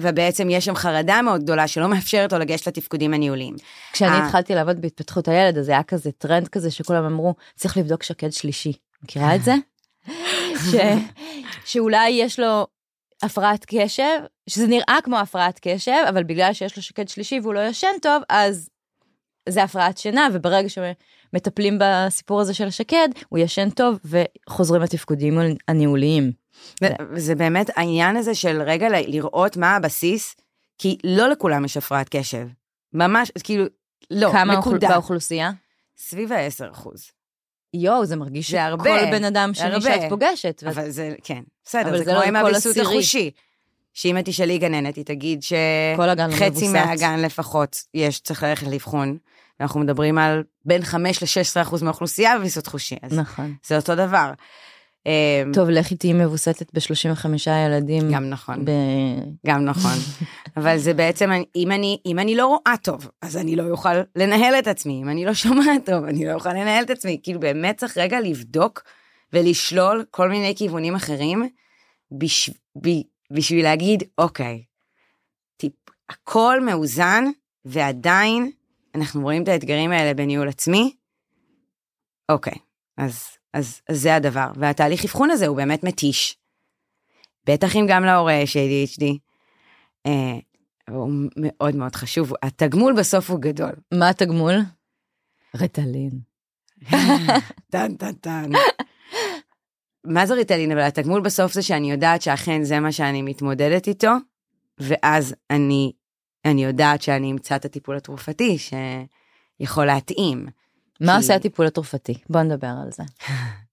[0.01, 3.55] ובעצם יש שם חרדה מאוד גדולה שלא מאפשרת לו לגשת לתפקודים הניהוליים.
[3.93, 4.25] כשאני אה.
[4.25, 8.73] התחלתי לעבוד בהתפתחות הילד, אז היה כזה טרנד כזה שכולם אמרו, צריך לבדוק שקד שלישי.
[9.03, 9.53] מכירה את זה?
[10.71, 10.75] ש...
[11.65, 12.67] שאולי יש לו
[13.23, 17.59] הפרעת קשב, שזה נראה כמו הפרעת קשב, אבל בגלל שיש לו שקד שלישי והוא לא
[17.59, 18.69] ישן טוב, אז
[19.49, 26.44] זה הפרעת שינה, וברגע שמטפלים בסיפור הזה של השקד, הוא ישן טוב וחוזרים לתפקודים הניהוליים.
[26.83, 30.35] ו- וזה באמת העניין הזה של רגע לראות מה הבסיס,
[30.77, 32.47] כי לא לכולם יש הפרעת קשב.
[32.93, 33.65] ממש, כאילו,
[34.11, 34.69] לא, כמה אוכל...
[34.69, 34.89] נקודה.
[34.89, 35.51] באוכלוסייה?
[35.97, 37.05] סביב ה-10 אחוז.
[37.73, 39.81] יואו, זה מרגיש זה הרבה, שכל בן אדם זה שני.
[39.81, 40.63] שאת פוגשת.
[40.65, 42.77] ואת- אבל זה, כן, בסדר, אבל זה זה כמו לא עם הוויסות.
[42.77, 43.31] החושי.
[43.93, 45.41] שאם את תשאלי גננת, היא תגיד
[45.97, 46.67] כל לא שחצי מבוסת.
[46.73, 49.17] מהגן לפחות יש, צריך ללכת לאבחון.
[49.61, 53.55] אנחנו מדברים על בין 5 ל-16 אחוז מהאוכלוסייה בוויסות חושי, אז נכון.
[53.67, 54.31] זה אותו דבר.
[55.05, 58.11] אמ, טוב, לכי תהיי מבוסתת ב-35 ילדים.
[58.11, 58.65] גם נכון.
[58.65, 58.71] ב...
[59.47, 59.97] גם נכון.
[60.57, 64.53] אבל זה בעצם, אם אני, אם אני לא רואה טוב, אז אני לא אוכל לנהל
[64.59, 65.01] את עצמי.
[65.01, 67.19] אם אני לא שומעת טוב, אני לא אוכל לנהל את עצמי.
[67.23, 68.83] כאילו באמת צריך רגע לבדוק
[69.33, 71.49] ולשלול כל מיני כיוונים אחרים,
[72.11, 72.49] בש,
[72.81, 72.89] ב,
[73.31, 74.63] בשביל להגיד, אוקיי,
[75.57, 75.73] טיפ,
[76.09, 77.23] הכל מאוזן,
[77.65, 78.51] ועדיין
[78.95, 80.95] אנחנו רואים את האתגרים האלה בניהול עצמי.
[82.29, 82.53] אוקיי,
[82.97, 84.47] אז, אז, אז זה הדבר.
[84.55, 86.37] והתהליך אבחון הזה הוא באמת מתיש.
[87.47, 89.03] בטח אם גם להורה יש ADHD.
[90.05, 90.39] אה,
[90.89, 92.33] הוא מאוד מאוד חשוב.
[92.43, 93.71] התגמול בסוף הוא גדול.
[93.93, 94.55] מה התגמול?
[95.55, 96.19] רטלין.
[97.71, 98.51] טן טן טן.
[100.03, 100.71] מה זה ריטלין?
[100.71, 104.11] אבל התגמול בסוף זה שאני יודעת שאכן זה מה שאני מתמודדת איתו,
[104.79, 105.91] ואז אני,
[106.45, 110.45] אני יודעת שאני אמצא את הטיפול התרופתי שיכול להתאים.
[111.01, 112.13] מה כי- עושה הטיפול התרופתי?
[112.29, 113.03] בוא נדבר על זה.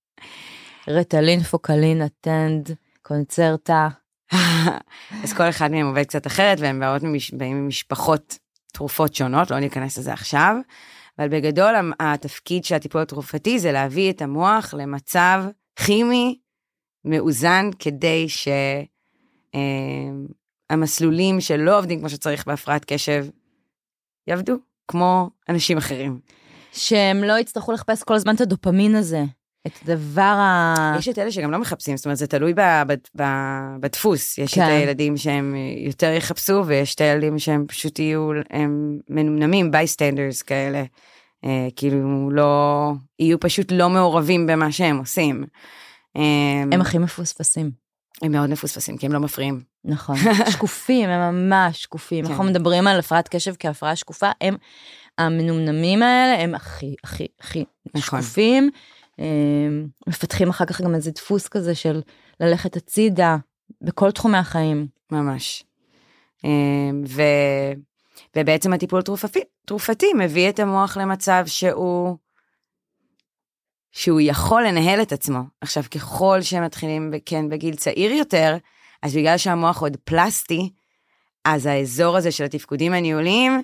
[0.98, 2.70] רטלין, פוקלין, אטנד,
[3.02, 3.88] קונצרטה.
[5.24, 8.38] אז כל אחד מהם עובד קצת אחרת, והם באות ממש, באים ממשפחות
[8.72, 10.56] תרופות שונות, לא ניכנס לזה עכשיו,
[11.18, 15.44] אבל בגדול התפקיד של הטיפול התרופתי זה להביא את המוח למצב
[15.76, 16.38] כימי
[17.04, 18.26] מאוזן, כדי
[20.70, 23.26] שהמסלולים שלא עובדים כמו שצריך בהפרעת קשב,
[24.26, 24.54] יעבדו
[24.88, 26.20] כמו אנשים אחרים.
[26.72, 29.24] שהם לא יצטרכו לחפש כל הזמן את הדופמין הזה.
[29.66, 30.74] את הדבר ה...
[30.98, 33.22] יש את אלה שגם לא מחפשים, זאת אומרת, זה תלוי ב, ב, ב,
[33.80, 34.38] בדפוס.
[34.38, 34.62] יש כן.
[34.62, 35.54] את הילדים שהם
[35.86, 40.82] יותר יחפשו, ויש את הילדים שהם פשוט יהיו, הם מנומנמים, bystanders כאלה.
[41.44, 45.44] אה, כאילו, לא, יהיו פשוט לא מעורבים במה שהם עושים.
[46.16, 47.70] אה, הם הכי מפוספסים.
[48.22, 49.60] הם מאוד מפוספסים, כי הם לא מפריעים.
[49.84, 50.16] נכון.
[50.50, 52.24] שקופים, הם ממש שקופים.
[52.24, 52.30] כן.
[52.30, 54.56] אנחנו מדברים על הפרעת קשב כהפרעה שקופה, הם,
[55.18, 58.22] המנומנמים האלה, הם הכי, הכי, הכי נכון.
[58.22, 58.70] שקופים.
[59.18, 62.02] הם מפתחים אחר כך גם איזה דפוס כזה של
[62.40, 63.36] ללכת הצידה
[63.80, 64.86] בכל תחומי החיים.
[65.12, 65.64] ממש.
[66.44, 66.50] אה,
[67.08, 67.22] ו...
[68.36, 72.16] ובעצם הטיפול התרופתי תרופתי מביא את המוח למצב שהוא
[73.92, 75.40] שהוא יכול לנהל את עצמו.
[75.60, 78.56] עכשיו, ככל שהם מתחילים, ב- כן, בגיל צעיר יותר,
[79.02, 80.70] אז בגלל שהמוח עוד פלסטי,
[81.44, 83.62] אז האזור הזה של התפקודים הניהוליים,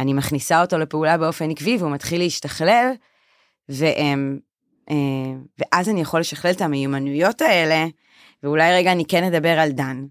[0.00, 2.92] אני מכניסה אותו לפעולה באופן עקבי והוא מתחיל להשתכלל,
[3.68, 4.38] והם,
[4.90, 4.96] אה,
[5.58, 7.86] ואז אני יכול לשכלל את המיומנויות האלה,
[8.42, 10.04] ואולי רגע אני כן אדבר על דן.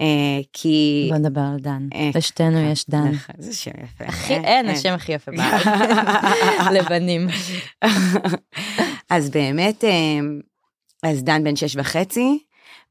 [0.00, 1.06] אה, כי...
[1.10, 1.88] בוא נדבר על דן.
[1.94, 3.10] אה, לשתינו יש דן.
[3.10, 4.04] נכון, זה שם יפה.
[4.04, 4.68] הכי, אין.
[4.68, 5.66] השם הכי יפה בארץ.
[6.76, 7.28] לבנים.
[9.10, 9.84] אז באמת,
[11.02, 12.38] אז דן בן שש וחצי,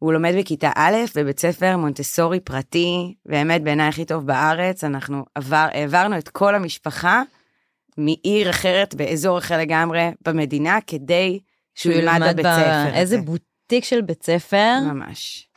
[0.03, 5.67] הוא לומד בכיתה א' בבית ספר מונטסורי פרטי, באמת בעיניי הכי טוב בארץ, אנחנו עבר,
[5.71, 7.21] העברנו את כל המשפחה
[7.97, 11.39] מעיר אחרת, באזור אחר לגמרי במדינה, כדי
[11.75, 12.69] שהוא ילמד בבית ספר.
[12.69, 12.93] הזה.
[12.93, 14.79] איזה בוטיק של בית ספר.
[14.93, 15.49] ממש.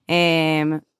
[0.00, 0.12] Um,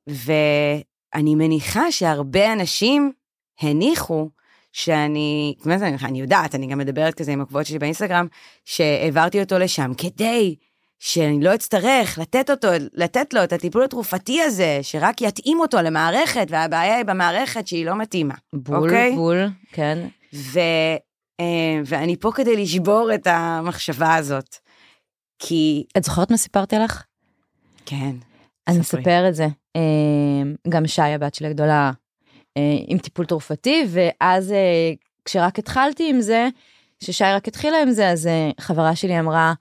[0.06, 3.12] ואני מניחה שהרבה אנשים
[3.60, 4.30] הניחו
[4.72, 5.96] שאני, זה אני?
[6.04, 8.26] אני יודעת, אני גם מדברת כזה עם עקבות שלי באינסטגרם,
[8.64, 10.56] שהעברתי אותו לשם כדי
[10.98, 16.46] שאני לא אצטרך לתת אותו, לתת לו את הטיפול התרופתי הזה, שרק יתאים אותו למערכת,
[16.48, 18.34] והבעיה היא במערכת שהיא לא מתאימה.
[18.52, 19.14] בול, אוקיי?
[19.14, 20.08] בול, כן.
[20.34, 20.60] ו,
[21.40, 24.56] אה, ואני פה כדי לשבור את המחשבה הזאת.
[25.38, 27.04] כי, את זוכרת מה סיפרתי לך?
[27.86, 28.12] כן,
[28.68, 28.80] אני.
[28.80, 29.46] אספר את זה.
[29.76, 31.92] אה, גם שי, הבת שלי הגדולה,
[32.56, 34.54] אה, עם טיפול תרופתי, ואז
[35.24, 36.48] כשרק התחלתי עם זה,
[37.00, 38.28] ששי רק התחילה עם זה, אז
[38.60, 39.54] חברה שלי אמרה,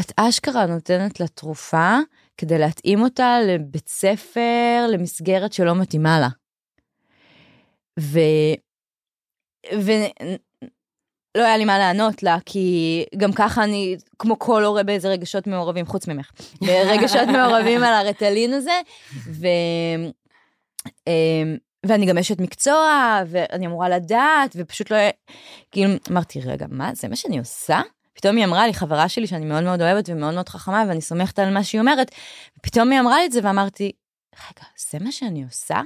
[0.00, 1.98] את אשכרה נותנת לה תרופה
[2.36, 6.28] כדי להתאים אותה לבית ספר, למסגרת שלא מתאימה לה.
[9.72, 10.06] ולא
[11.34, 15.86] היה לי מה לענות לה, כי גם ככה אני, כמו כל הורה באיזה רגשות מעורבים,
[15.86, 16.30] חוץ ממך,
[16.62, 18.80] רגשות מעורבים על הרטלין הזה,
[19.26, 19.46] ו...
[21.06, 24.96] אמ, ואני גם אשת מקצוע, ואני אמורה לדעת, ופשוט לא...
[25.70, 27.80] כאילו, אמרתי, רגע, מה, זה מה שאני עושה?
[28.14, 31.38] פתאום היא אמרה לי, חברה שלי שאני מאוד מאוד אוהבת ומאוד מאוד חכמה, ואני סומכת
[31.38, 32.10] על מה שהיא אומרת,
[32.58, 33.92] ופתאום היא אמרה לי את זה, ואמרתי,
[34.34, 35.80] רגע, זה מה שאני עושה?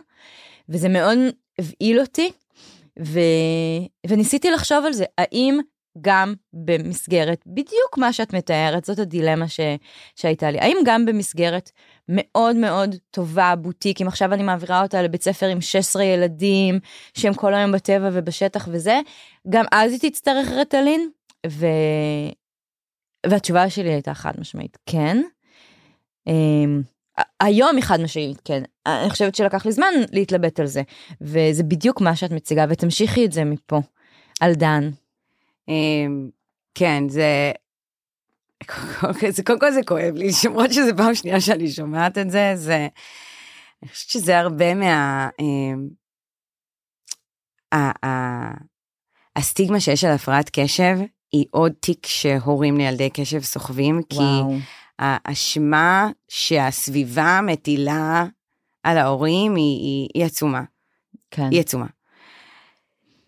[0.69, 1.19] וזה מאוד
[1.59, 2.33] הבהיל אותי,
[3.03, 3.21] ו...
[4.07, 5.59] וניסיתי לחשוב על זה, האם
[6.01, 9.61] גם במסגרת, בדיוק מה שאת מתארת, זאת הדילמה ש...
[10.17, 11.71] שהייתה לי, האם גם במסגרת
[12.09, 16.81] מאוד מאוד טובה, בוטיק, אם עכשיו אני מעבירה אותה לבית ספר עם 16 ילדים,
[17.15, 19.01] שהם כל היום בטבע ובשטח וזה,
[19.49, 21.11] גם אז היא תצטרך רטלין?
[21.47, 21.67] ו...
[23.27, 25.23] והתשובה שלי הייתה חד משמעית, כן.
[26.27, 26.83] אמ,
[27.41, 28.63] היום היא חד משמעית, כן.
[28.87, 30.83] אני חושבת שלקח לי זמן להתלבט על זה,
[31.21, 33.81] וזה בדיוק מה שאת מציגה, ותמשיכי את זה מפה,
[34.41, 34.91] על דן.
[35.69, 36.31] אמ,
[36.75, 37.53] כן, זה...
[39.47, 42.89] קודם כל זה כואב לי, למרות שזה פעם שנייה שאני שומעת את זה, זה...
[43.83, 45.29] אני חושבת שזה הרבה מה...
[45.41, 45.89] אמ,
[49.37, 50.99] הסטיגמה שיש על הפרעת קשב
[51.33, 54.19] היא עוד תיק שהורים לילדי קשב סוחבים, כי
[54.99, 58.25] האשמה שהסביבה מטילה
[58.83, 60.63] על ההורים היא, היא, היא עצומה.
[61.31, 61.49] כן.
[61.51, 61.87] היא עצומה.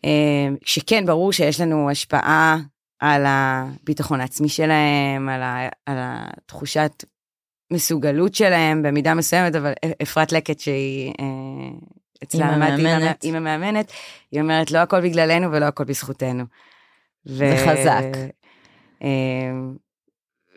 [0.05, 2.59] אמ, שכן, ברור שיש לנו השפעה
[2.99, 7.05] על הביטחון העצמי שלהם, על, ה, על התחושת
[7.73, 11.25] מסוגלות שלהם במידה מסוימת, אבל אפרת לקט שהיא אה,
[12.23, 13.25] אצלה המאמנת.
[13.25, 13.93] עם המאמנת,
[14.33, 16.45] היא אומרת לא הכל בגללנו ולא הכל בזכותנו.
[17.25, 17.55] זה.
[17.67, 18.19] חזק.
[19.03, 19.77] אמ,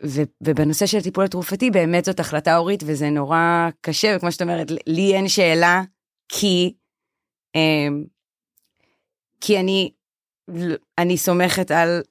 [0.04, 4.70] ו, ובנושא של הטיפול התרופתי באמת זאת החלטה הורית וזה נורא קשה וכמו שאת אומרת
[4.86, 5.82] לי אין שאלה
[6.28, 6.74] כי
[7.54, 8.04] אמ,
[9.40, 9.90] כי אני
[10.98, 12.02] אני סומכת על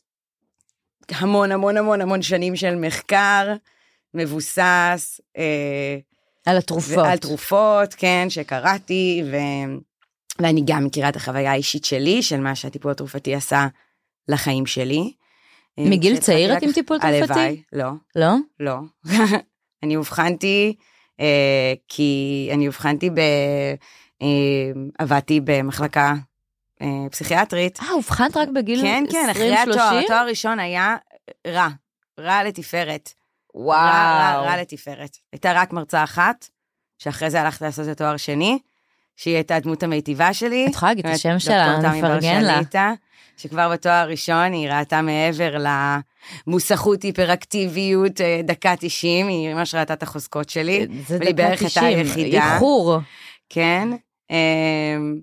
[1.09, 3.53] המון המון המון המון שנים של מחקר
[4.13, 5.97] מבוסס אה,
[6.45, 9.35] על התרופות על תרופות כן שקראתי ו,
[10.39, 13.67] ואני גם מכירה את החוויה האישית שלי של מה שהטיפול התרופתי עשה
[14.27, 15.13] לחיים שלי.
[15.79, 17.17] אה, מגיל צעיר את עם טיפול תרופתי?
[17.17, 17.89] הלוואי, לא.
[18.15, 18.35] לא?
[18.59, 18.75] לא.
[19.83, 20.75] אני אובחנתי,
[21.19, 23.19] אה, כי אני אובחנתי ב...
[24.21, 26.13] אה, עבדתי במחלקה
[26.81, 27.79] אה, פסיכיאטרית.
[27.79, 28.83] אה, אובחנת רק בגיל 20-30?
[28.83, 30.95] כן, כן, אחרי התואר, התואר הראשון היה
[31.47, 31.67] רע,
[32.19, 33.09] רע לתפארת.
[33.55, 33.79] וואו.
[33.79, 35.17] רע, רע, רע לתפארת.
[35.31, 36.47] הייתה רק מרצה אחת,
[36.97, 38.59] שאחרי זה הלכתי לעשות את התואר שני,
[39.15, 40.67] שהיא הייתה הדמות המיטיבה שלי.
[40.67, 42.59] את יכולה להגיד את השם שלה, נפרגן לה.
[43.37, 45.55] שכבר בתואר הראשון היא ראתה מעבר
[46.47, 50.87] למוסכות, היפראקטיביות, אה, דקה 90, היא ממש ראתה את החוזקות שלי.
[51.07, 52.97] זה דקה 90, איחור.
[53.49, 53.89] כן,
[54.29, 55.19] אמ,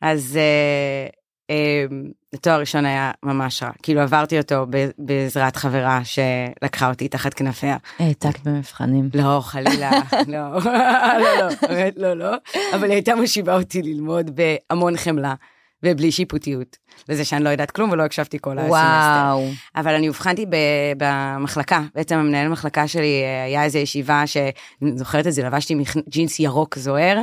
[0.00, 1.06] אז אה,
[1.50, 4.66] אמ, התואר הראשון היה ממש רע, כאילו עברתי אותו
[4.98, 7.76] בעזרת חברה שלקחה אותי תחת כנפיה.
[7.98, 9.10] העתקת במבחנים.
[9.14, 9.90] לא, חלילה,
[10.26, 12.30] לא, לא, לא, באמת לא, לא,
[12.74, 15.34] אבל היא הייתה מושיבה אותי ללמוד בהמון חמלה.
[15.82, 16.76] ובלי שיפוטיות.
[17.08, 18.74] לזה שאני לא יודעת כלום ולא הקשבתי כל הסמסטר.
[18.74, 19.48] וואו.
[19.76, 20.46] אבל אני אובחנתי
[20.96, 24.52] במחלקה, בעצם המנהל המחלקה שלי אה, היה איזו ישיבה שאני
[24.94, 25.74] זוכרת את זה, לבשתי
[26.08, 27.18] ג'ינס ירוק זוהר,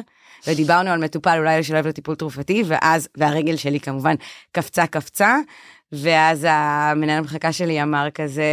[0.47, 4.15] ודיברנו על מטופל אולי לשלב לו טיפול תרופתי, ואז, והרגל שלי כמובן
[4.51, 5.37] קפצה קפצה,
[5.91, 8.45] ואז המנהל המחלקה שלי אמר כזה,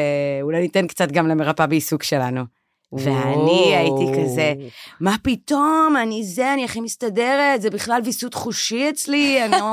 [0.43, 2.45] אולי ניתן קצת גם למרפאה בעיסוק שלנו.
[2.93, 4.55] ואני הייתי כזה,
[5.01, 9.71] מה פתאום, אני זה, אני הכי מסתדרת, זה בכלל ויסות חושי אצלי, אני לא...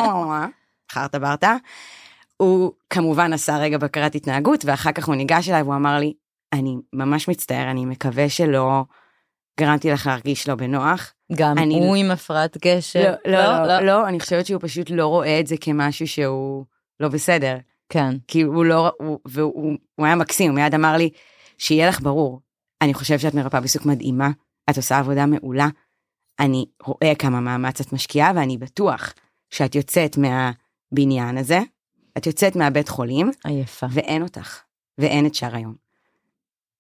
[0.91, 1.55] חרטה ברטה.
[2.37, 6.13] הוא כמובן עשה רגע בקרת התנהגות, ואחר כך הוא ניגש אליי והוא אמר לי,
[6.53, 8.83] אני ממש מצטער, אני מקווה שלא
[9.59, 11.13] גרמתי לך להרגיש לא בנוח.
[11.35, 11.79] גם אני...
[11.79, 13.13] הוא עם הפרעת קשר.
[13.25, 16.65] לא, לא, לא, לא, לא, אני חושבת שהוא פשוט לא רואה את זה כמשהו שהוא
[16.99, 17.57] לא בסדר.
[17.89, 18.15] כן.
[18.27, 21.09] כי הוא לא, הוא, והוא הוא היה מקסים, הוא מיד אמר לי,
[21.57, 22.39] שיהיה לך ברור,
[22.81, 24.29] אני חושב שאת מרפאה בעיסוק מדהימה,
[24.69, 25.67] את עושה עבודה מעולה.
[26.39, 29.13] אני רואה כמה מאמץ את משקיעה ואני בטוח
[29.49, 31.59] שאת יוצאת מהבניין הזה,
[32.17, 34.59] את יוצאת מהבית חולים, עייפה, ואין אותך,
[34.97, 35.75] ואין את שאר היום.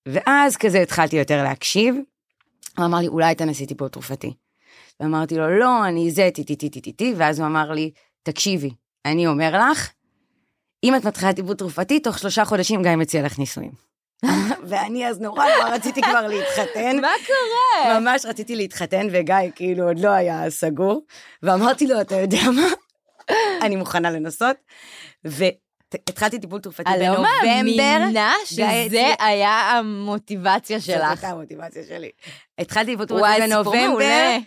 [0.07, 1.95] ואז כזה התחלתי יותר להקשיב,
[2.77, 4.33] הוא אמר לי, אולי תנסי טיפול תרופתי.
[4.99, 7.91] ואמרתי לו, לא, אני זה, טי טי טי טי טי טי, ואז הוא אמר לי,
[8.23, 8.69] תקשיבי,
[9.05, 9.91] אני אומר לך,
[10.83, 13.90] אם את מתחילה טיפול תרופתי, תוך שלושה חודשים גיא מציע לך נישואים.
[14.69, 17.01] ואני אז נורא נורא רציתי כבר להתחתן.
[17.01, 17.99] מה קורה?
[17.99, 21.01] ממש רציתי להתחתן, וגיא כאילו עוד לא היה סגור.
[21.43, 22.67] ואמרתי לו, אתה יודע מה?
[23.65, 24.57] אני מוכנה לנסות.
[25.23, 27.27] והתחלתי טיפול תרופתי בנובמבר.
[27.51, 30.97] אני לא מאמינה שזה היה המוטיבציה שלך.
[30.97, 32.09] זאת הייתה המוטיבציה שלי.
[32.57, 34.37] התחלתי טיפול תרופתי בנובמבר,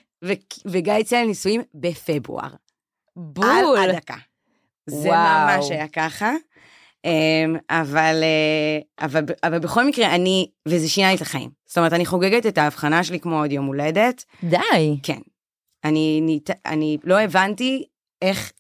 [0.65, 2.51] וגיא הציע לנישואים בפברואר.
[3.17, 3.47] בול.
[3.79, 4.17] על הדקה.
[4.87, 5.09] זה.
[5.09, 6.33] ממש היה ככה.
[7.05, 11.51] אמ, אבל, אה, אבל, אבל בכל מקרה, אני, וזה שינה לי את החיים.
[11.67, 14.25] זאת אומרת, אני חוגגת את ההבחנה שלי כמו עוד יום הולדת.
[14.45, 14.99] די.
[15.03, 15.21] כן.
[15.85, 17.85] אני, נית, אני לא הבנתי
[18.23, 18.53] איך,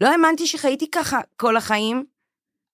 [0.00, 2.04] לא האמנתי שחייתי ככה כל החיים,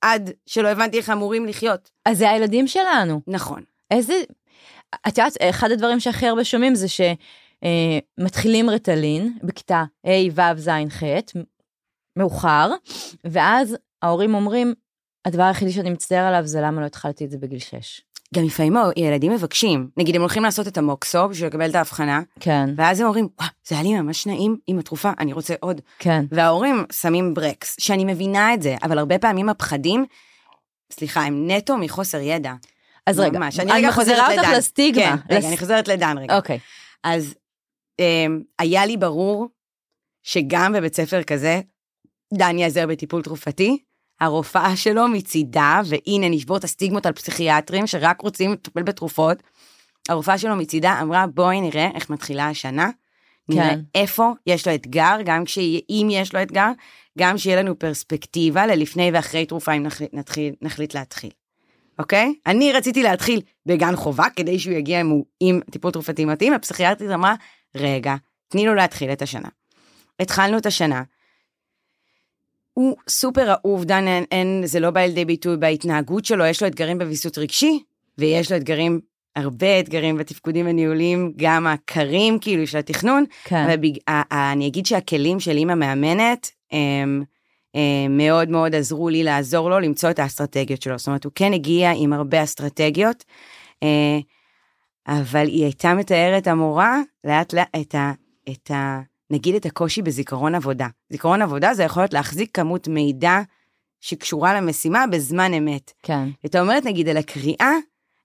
[0.03, 1.91] עד שלא הבנתי איך אמורים לחיות.
[2.05, 3.21] אז זה הילדים שלנו.
[3.27, 3.63] נכון.
[3.91, 4.15] איזה...
[5.09, 6.87] את יודעת, אחד הדברים שהכי הרבה שומעים זה
[8.19, 11.03] שמתחילים רטלין בכיתה ה', ו', ז', ח',
[12.17, 12.71] מאוחר,
[13.25, 14.75] ואז ההורים אומרים,
[15.25, 18.01] הדבר היחידי שאני מצטער עליו זה למה לא התחלתי את זה בגיל 6.
[18.35, 22.71] גם לפעמים ילדים מבקשים, נגיד הם הולכים לעשות את המוקסו בשביל לקבל את ההבחנה, כן,
[22.77, 25.81] ואז הם אומרים, וואו, זה היה לי ממש נעים עם התרופה, אני רוצה עוד.
[25.99, 26.25] כן.
[26.31, 30.05] וההורים שמים ברקס, שאני מבינה את זה, אבל הרבה פעמים הפחדים,
[30.93, 32.53] סליחה, הם נטו מחוסר ידע.
[33.07, 33.61] אז רגע, ממש.
[33.61, 34.59] אני רגע מחזירה חוזרת אותך לדן.
[34.59, 35.05] לסטיגמה.
[35.05, 36.37] כן, רגע, לס- אני חוזרת לדן רגע.
[36.37, 36.59] אוקיי.
[37.05, 37.35] אז
[38.01, 38.05] um,
[38.59, 39.49] היה לי ברור
[40.23, 41.61] שגם בבית ספר כזה,
[42.35, 43.79] דן ייעזר בטיפול תרופתי,
[44.21, 49.43] הרופאה שלו מצידה, והנה נשבור את הסטיגמות על פסיכיאטרים שרק רוצים לטפל בתרופות,
[50.09, 52.91] הרופאה שלו מצידה אמרה בואי נראה איך מתחילה השנה,
[53.49, 53.81] נראה כן.
[53.95, 55.45] איפה יש לו אתגר, גם
[55.91, 56.71] אם יש לו אתגר,
[57.19, 61.31] גם שיהיה לנו פרספקטיבה ללפני ואחרי תרופה אם נחליט, נתחיל, נחליט להתחיל.
[61.99, 62.35] אוקיי?
[62.47, 67.35] אני רציתי להתחיל בגן חובה כדי שהוא יגיע עם, עם טיפול תרופתי מתאים, הפסיכיאטרית אמרה,
[67.75, 68.15] רגע,
[68.49, 69.49] תני לו להתחיל את השנה.
[70.21, 71.03] התחלנו את השנה.
[72.79, 76.69] הוא סופר אהוב, דן, אין, אין, זה לא בא לידי ביטוי בהתנהגות שלו, יש לו
[76.69, 77.83] אתגרים בוויסות רגשי,
[78.19, 79.01] ויש לו אתגרים,
[79.37, 83.67] הרבה אתגרים בתפקודים הניהוליים, גם הקרים כאילו של התכנון, כן.
[84.09, 87.25] ה- ה- אני אגיד שהכלים של אימא מאמנת, הם,
[87.75, 90.99] הם מאוד מאוד עזרו לי לעזור לו למצוא את האסטרטגיות שלו.
[90.99, 93.25] זאת אומרת, הוא כן הגיע עם הרבה אסטרטגיות,
[93.83, 94.19] אה,
[95.09, 98.13] אבל היא הייתה מתארת המורה לאט לאט את ה...
[98.49, 99.01] את ה
[99.31, 100.87] נגיד את הקושי בזיכרון עבודה.
[101.11, 103.41] זיכרון עבודה זה יכול להיות להחזיק כמות מידע
[104.01, 105.93] שקשורה למשימה בזמן אמת.
[106.03, 106.29] כן.
[106.47, 107.73] אתה אומרת נגיד על הקריאה,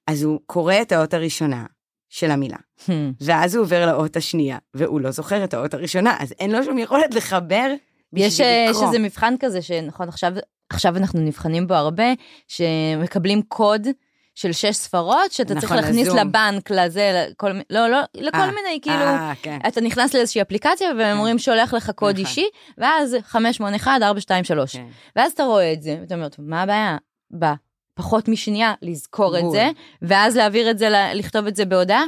[0.07, 1.65] אז הוא קורא את האות הראשונה
[2.09, 2.57] של המילה.
[2.79, 2.91] Hmm.
[3.21, 6.77] ואז הוא עובר לאות השנייה, והוא לא זוכר את האות הראשונה, אז אין לו שום
[6.77, 7.73] יכולת לחבר
[8.13, 8.87] יש בשביל אה, לקרוא.
[8.87, 10.33] שזה מבחן כזה שנכון עכשיו
[10.69, 12.03] עכשיו אנחנו נבחנים בו הרבה
[12.47, 13.87] שמקבלים קוד
[14.35, 16.17] של שש ספרות שאתה צריך נכון, להכניס לזום.
[16.17, 19.59] לבנק לזה לכל לא לא לכל אה, מיני כאילו אה, כן.
[19.67, 22.25] אתה נכנס לאיזושהי אפליקציה והם אומרים שולח לך קוד נכון.
[22.25, 24.85] אישי ואז 581 423 כן.
[25.15, 26.97] ואז אתה רואה את זה ואתה אומר "טוב, מה הבעיה
[27.31, 29.51] בפחות משנייה לזכור את בול.
[29.51, 29.69] זה
[30.01, 32.03] ואז להעביר את זה לכתוב את זה בהודעה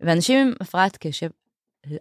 [0.00, 1.28] ואנשים עם הפרעת קשב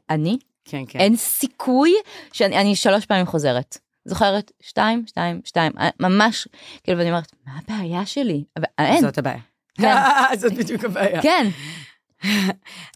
[0.09, 0.99] אני כן, כן.
[0.99, 1.93] אין סיכוי
[2.33, 3.77] שאני אני שלוש פעמים חוזרת.
[4.05, 4.51] זוכרת?
[4.61, 6.47] שתיים, שתיים, שתיים, אה, ממש,
[6.83, 8.43] כאילו, ואני אומרת, מה הבעיה שלי?
[8.57, 9.39] אבל אין, זאת הבעיה.
[9.81, 9.95] כן.
[10.37, 11.21] זאת בדיוק הבעיה.
[11.21, 11.47] כן,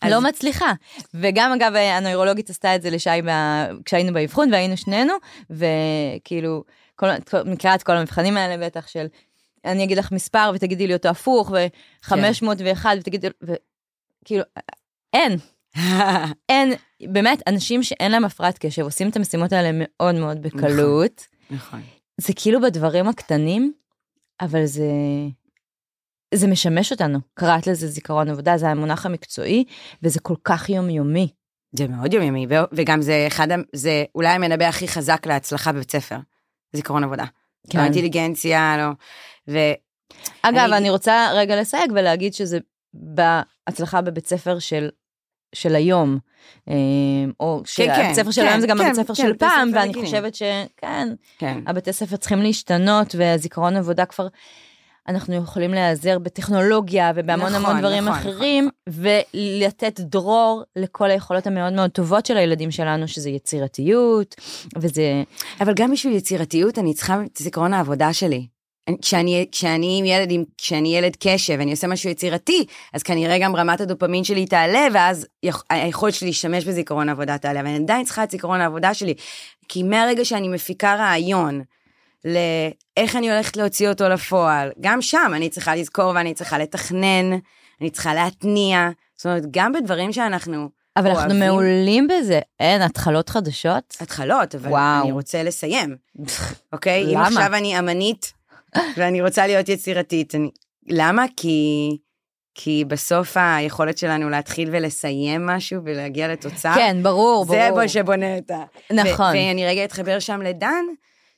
[0.06, 0.74] לא מצליחה.
[1.14, 3.10] וגם, אגב, הנוירולוגית עשתה את זה לשי
[3.86, 5.14] כשהיינו באבחון, והיינו שנינו,
[5.50, 6.64] וכאילו,
[7.46, 9.06] מכירה את כל המבחנים האלה בטח של,
[9.66, 14.44] אני אגיד לך מספר ותגידי לי אותו הפוך, ו-501 ותגידי, וכאילו,
[15.14, 15.38] אין,
[16.50, 21.28] אין, באמת, אנשים שאין להם הפרעת קשב עושים את המשימות האלה מאוד מאוד בקלות.
[21.52, 21.82] נכון.
[22.18, 23.74] זה כאילו בדברים הקטנים,
[24.42, 24.84] אבל זה...
[26.34, 27.20] זה משמש אותנו.
[27.34, 29.64] קראת לזה זיכרון עבודה, זה המונח המקצועי,
[30.04, 31.28] וזה כל כך יומיומי.
[31.76, 36.18] זה מאוד יומיומי, וגם זה אחד, זה אולי המנבא הכי חזק להצלחה בבית ספר.
[36.74, 37.26] זיכרון עבודה.
[37.70, 37.80] כן.
[37.80, 38.92] לא אינטליגנציה, לא.
[39.54, 39.58] ו...
[40.42, 42.60] אגב, אני- אני רוצה רגע לסייג ולהגיד שזה
[42.94, 44.90] בהצלחה בבית ספר של...
[45.56, 46.18] של היום,
[46.70, 46.74] אה,
[47.40, 49.40] או כן, שהבית ספר של כן, היום זה גם כן, הבית ספר כן, של בתי
[49.40, 50.06] פעם, ואני רגילים.
[50.06, 51.08] חושבת שכן,
[51.38, 51.60] כן.
[51.68, 54.28] הבתי ספר צריכים להשתנות, והזיכרון עבודה כבר,
[55.10, 61.74] אנחנו יכולים להיעזר בטכנולוגיה ובהמון נכון, המון דברים נכון, אחרים, ולתת דרור לכל היכולות המאוד
[61.74, 64.36] מאוד טובות של הילדים שלנו, שזה יצירתיות,
[64.78, 65.24] וזה...
[65.62, 68.47] אבל גם בשביל יצירתיות אני צריכה את זיכרון העבודה שלי.
[68.88, 73.82] אני- כשאני, כשאני ילד, כשאני ילד קשב ואני עושה משהו יצירתי, אז כנראה גם רמת
[73.82, 78.24] הדופמין שלי תעלה, ואז יכ- היכולת שלי להשתמש בזיכרון העבודה תעלה, אבל אני עדיין צריכה
[78.24, 79.14] את זיכרון העבודה שלי,
[79.70, 81.62] כי מהרגע שאני מפיקה רעיון,
[82.26, 87.38] לאיך אני הולכת להוציא אותו לפועל, גם שם אני צריכה לזכור ואני צריכה לתכנן,
[87.82, 92.39] אני צריכה להתניע, זאת אומרת, גם בדברים שאנחנו אבל אנחנו אוהבים- מעולים בזה.
[92.59, 93.97] אין, התחלות חדשות?
[94.01, 95.03] התחלות, אבל וואו.
[95.03, 95.95] אני רוצה לסיים.
[96.74, 97.03] אוקיי?
[97.03, 97.28] אם למה?
[97.28, 98.34] עכשיו אני אמנית
[98.97, 100.49] ואני רוצה להיות יצירתית, אני...
[100.88, 101.26] למה?
[101.38, 101.89] כי...
[102.55, 107.59] כי בסוף היכולת שלנו להתחיל ולסיים משהו ולהגיע לתוצאה, כן, ברור, ברור.
[107.59, 108.63] זה בו שבונה את ה...
[108.93, 109.26] נכון.
[109.36, 110.86] ואני רגע אתחבר שם לדן,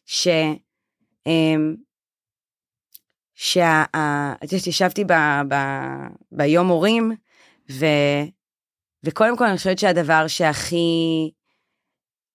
[0.06, 0.28] ש...
[1.28, 1.76] אמ,
[3.36, 3.84] שה...
[4.44, 5.14] את יודעת, ישבתי ב...
[5.48, 5.56] ב...
[6.32, 7.12] ביום הורים,
[7.72, 7.86] ו...
[9.04, 11.32] וקודם כל אני חושבת שהדבר שהכי...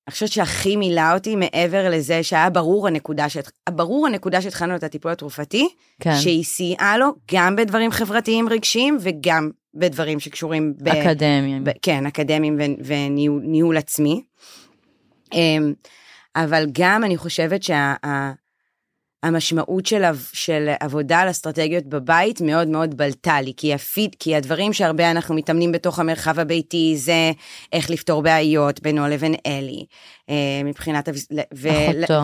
[0.07, 4.83] אני חושבת שהכי מילא אותי מעבר לזה שהיה ברור הנקודה, שאת, ברור הנקודה שהתחלנו את
[4.83, 5.69] הטיפול התרופתי,
[6.01, 6.15] כן.
[6.15, 10.89] שהיא סייעה לו גם בדברים חברתיים רגשיים וגם בדברים שקשורים ב...
[10.89, 11.65] אקדמיים.
[11.65, 14.25] ב- כן, אקדמיים ו- וניהול ניהול עצמי.
[15.33, 15.75] אמ,
[16.37, 17.63] אבל גם אני חושבת
[19.27, 20.03] שהמשמעות של,
[20.33, 25.35] של עבודה על אסטרטגיות בבית מאוד מאוד בלטה לי, כי, הפיד, כי הדברים שהרבה אנחנו
[25.35, 27.33] מתאמנים בתוך המרחב הביתי זה
[27.73, 29.87] איך לפתור בעיות בינו לבין אלי,
[30.31, 31.09] אה, מבחינת,
[31.55, 31.69] ו-.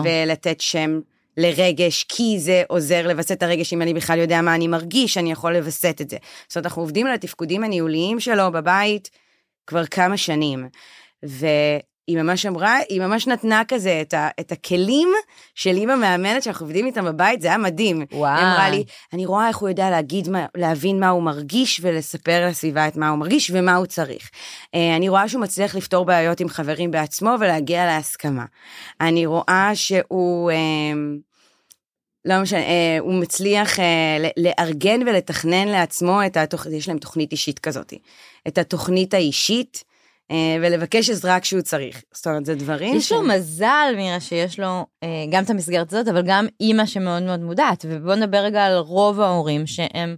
[0.03, 0.99] ולתת שם
[1.37, 5.31] לרגש, כי זה עוזר לווסת את הרגש, אם אני בכלל יודע מה אני מרגיש, אני
[5.31, 6.17] יכול לווסת את זה.
[6.47, 9.09] זאת אומרת, אנחנו עובדים על התפקודים הניהוליים שלו בבית
[9.67, 10.67] כבר כמה שנים.
[12.07, 15.09] והיא ממש אמרה, היא ממש נתנה כזה את, ה, את הכלים
[15.55, 18.05] של אימא מאמנת שאנחנו עובדים איתם בבית, זה היה מדהים.
[18.11, 18.37] וואו.
[18.37, 18.83] היא אמרה לי,
[19.13, 23.09] אני רואה איך הוא יודע להגיד, מה, להבין מה הוא מרגיש ולספר לסביבה את מה
[23.09, 24.29] הוא מרגיש ומה הוא צריך.
[24.75, 28.45] אה, אני רואה שהוא מצליח לפתור בעיות עם חברים בעצמו ולהגיע להסכמה.
[29.01, 30.51] אני רואה שהוא...
[30.51, 30.57] אה,
[32.25, 37.59] לא משנה, אה, הוא מצליח אה, לארגן ולתכנן לעצמו את התוכנית, יש להם תוכנית אישית
[37.59, 37.93] כזאת,
[38.47, 39.83] את התוכנית האישית,
[40.61, 42.03] ולבקש עזרה כשהוא צריך.
[42.13, 46.07] זאת אומרת, זה דברים יש לו מזל, מירה, שיש לו אה, גם את המסגרת הזאת,
[46.07, 47.85] אבל גם אימא שמאוד מאוד מודעת.
[47.89, 50.15] ובואו נדבר רגע על רוב ההורים שהם,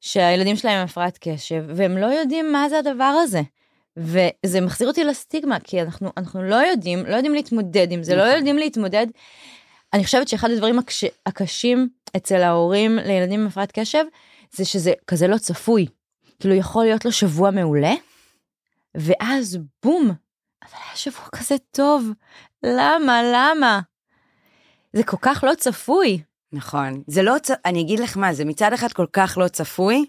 [0.00, 3.40] שהילדים שלהם עם הפרעת קשב, והם לא יודעים מה זה הדבר הזה.
[3.96, 8.24] וזה מחזיר אותי לסטיגמה, כי אנחנו, אנחנו לא יודעים, לא יודעים להתמודד עם זה, לא
[8.24, 8.36] נכון.
[8.36, 9.06] יודעים להתמודד.
[9.92, 14.04] אני חושבת שאחד הדברים הקש, הקשים אצל ההורים לילדים עם הפרעת קשב,
[14.52, 15.86] זה שזה כזה לא צפוי.
[16.40, 17.94] כאילו יכול להיות לו שבוע מעולה,
[18.94, 20.10] ואז בום,
[20.62, 22.10] אבל היה שבוע כזה טוב,
[22.62, 23.80] למה, למה?
[24.92, 26.22] זה כל כך לא צפוי.
[26.52, 27.02] נכון.
[27.06, 30.06] זה לא, צ- אני אגיד לך מה, זה מצד אחד כל כך לא צפוי,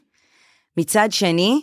[0.77, 1.61] מצד שני,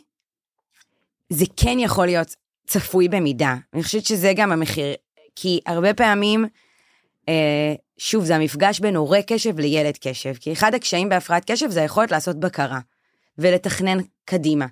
[1.32, 2.34] זה כן יכול להיות
[2.66, 3.54] צפוי במידה.
[3.74, 4.94] אני חושבת שזה גם המחיר,
[5.36, 6.44] כי הרבה פעמים,
[7.28, 11.80] אה, שוב, זה המפגש בין הורה קשב לילד קשב, כי אחד הקשיים בהפרעת קשב זה
[11.82, 12.78] היכולת לעשות בקרה,
[13.38, 14.66] ולתכנן קדימה.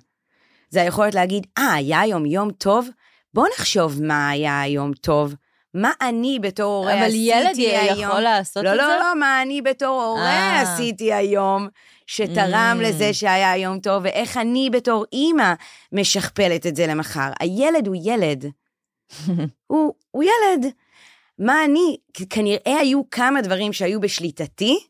[0.69, 2.89] זה היכולת להגיד, אה, היה היום יום טוב?
[3.33, 5.35] בוא נחשוב מה היה היום טוב.
[5.73, 7.99] מה אני בתור הורה אבל עשיתי ילד היום?
[7.99, 8.95] יכול לעשות לא, את לא, זה?
[8.99, 10.61] לא, מה אני בתור הורה אה.
[10.61, 11.67] עשיתי היום,
[12.07, 12.83] שתרם Mm.
[12.83, 15.53] לזה שהיה יום טוב, ואיך אני בתור אימא
[15.91, 17.31] משכפלת את זה למחר.
[17.39, 18.45] הילד הוא ילד.
[19.67, 20.71] הוא, הוא ילד.
[21.39, 21.97] מה אני,
[22.29, 24.86] כנראה היו כמה דברים שהיו בשליטתי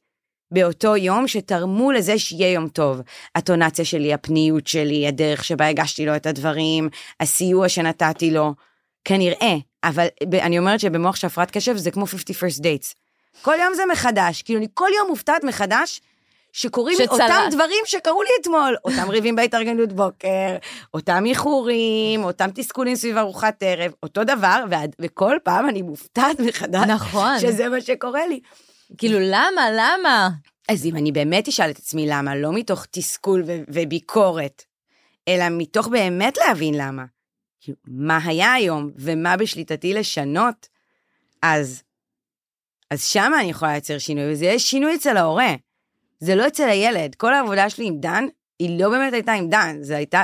[0.51, 3.01] באותו יום שתרמו לזה שיהיה יום טוב.
[3.35, 6.89] הטונציה שלי, הפניות שלי, הדרך שבה הגשתי לו את הדברים,
[7.19, 8.53] הסיוע שנתתי לו,
[9.05, 9.55] כנראה.
[9.83, 12.93] אבל אני אומרת שבמוח של הפרעת קשב זה כמו 50 first dates.
[13.41, 16.01] כל יום זה מחדש, כאילו אני כל יום מופתעת מחדש
[16.53, 17.21] שקורים לי שצלח.
[17.21, 20.55] אותם דברים שקרו לי אתמול, אותם ריבים בהתארגנות בוקר,
[20.93, 26.87] אותם איחורים, אותם תסכולים סביב ארוחת ערב, אותו דבר, ועד, וכל פעם אני מופתעת מחדש
[26.87, 27.39] נכון.
[27.39, 28.39] שזה מה שקורה לי.
[28.97, 30.29] כאילו, למה, למה?
[30.69, 34.63] אז אם אני באמת אשאל את עצמי למה, לא מתוך תסכול ו- וביקורת,
[35.27, 37.05] אלא מתוך באמת להבין למה.
[37.61, 40.67] כאילו, מה היה היום ומה בשליטתי לשנות,
[41.41, 41.83] אז,
[42.91, 45.55] אז שמה אני יכולה לייצר שינוי, וזה יהיה שינוי אצל ההורה.
[46.19, 47.15] זה לא אצל הילד.
[47.15, 48.25] כל העבודה שלי עם דן,
[48.59, 49.77] היא לא באמת הייתה עם דן,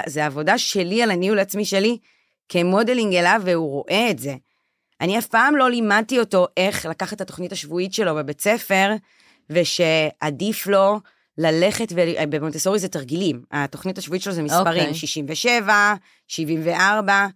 [0.05, 1.97] זה עבודה שלי על הניהול עצמי שלי,
[2.49, 4.35] כמודלינג אליו, והוא רואה את זה.
[5.03, 8.91] אני אף פעם לא לימדתי אותו איך לקחת את התוכנית השבועית שלו בבית ספר,
[9.49, 10.99] ושעדיף לו
[11.37, 12.25] ללכת, ול...
[12.25, 14.93] במונטסורי זה תרגילים, התוכנית השבועית שלו זה מספרים, אוקיי.
[14.93, 15.93] 67,
[16.27, 17.27] 74,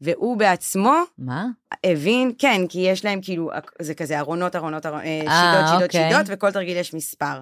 [0.00, 1.46] והוא בעצמו מה?
[1.84, 3.50] הבין, כן, כי יש להם כאילו,
[3.82, 6.10] זה כזה ארונות, ארונות, ארונות, אה, אה, שידות, שידות, אוקיי.
[6.10, 7.40] שידות, וכל תרגיל יש מספר.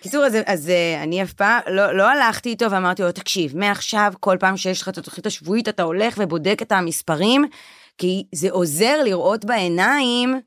[0.00, 4.12] קיצור, אז, אז אה, אני אף פעם, לא, לא הלכתי איתו ואמרתי לו, תקשיב, מעכשיו,
[4.20, 7.44] כל פעם שיש לך את התוכנית השבועית, אתה הולך ובודק את המספרים,
[7.98, 10.40] כי זה עוזר לראות בעיניים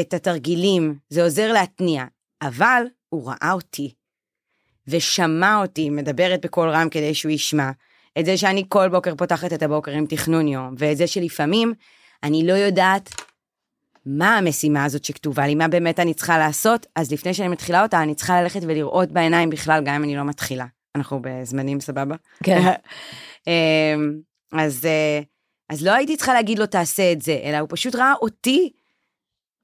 [0.00, 2.04] את התרגילים, זה עוזר להתניע.
[2.42, 3.94] אבל הוא ראה אותי,
[4.88, 7.70] ושמע אותי מדברת בקול רם כדי שהוא ישמע.
[8.18, 11.74] את זה שאני כל בוקר פותחת את הבוקר עם תכנון יום, ואת זה שלפעמים
[12.22, 13.10] אני לא יודעת
[14.06, 18.02] מה המשימה הזאת שכתובה לי, מה באמת אני צריכה לעשות, אז לפני שאני מתחילה אותה,
[18.02, 20.66] אני צריכה ללכת ולראות בעיניים בכלל, גם אם אני לא מתחילה.
[20.94, 22.16] אנחנו בזמנים סבבה?
[22.44, 22.60] כן.
[23.46, 24.20] אמ,
[24.52, 25.20] אז, אה,
[25.68, 28.72] אז לא הייתי צריכה להגיד לו תעשה את זה, אלא הוא פשוט ראה אותי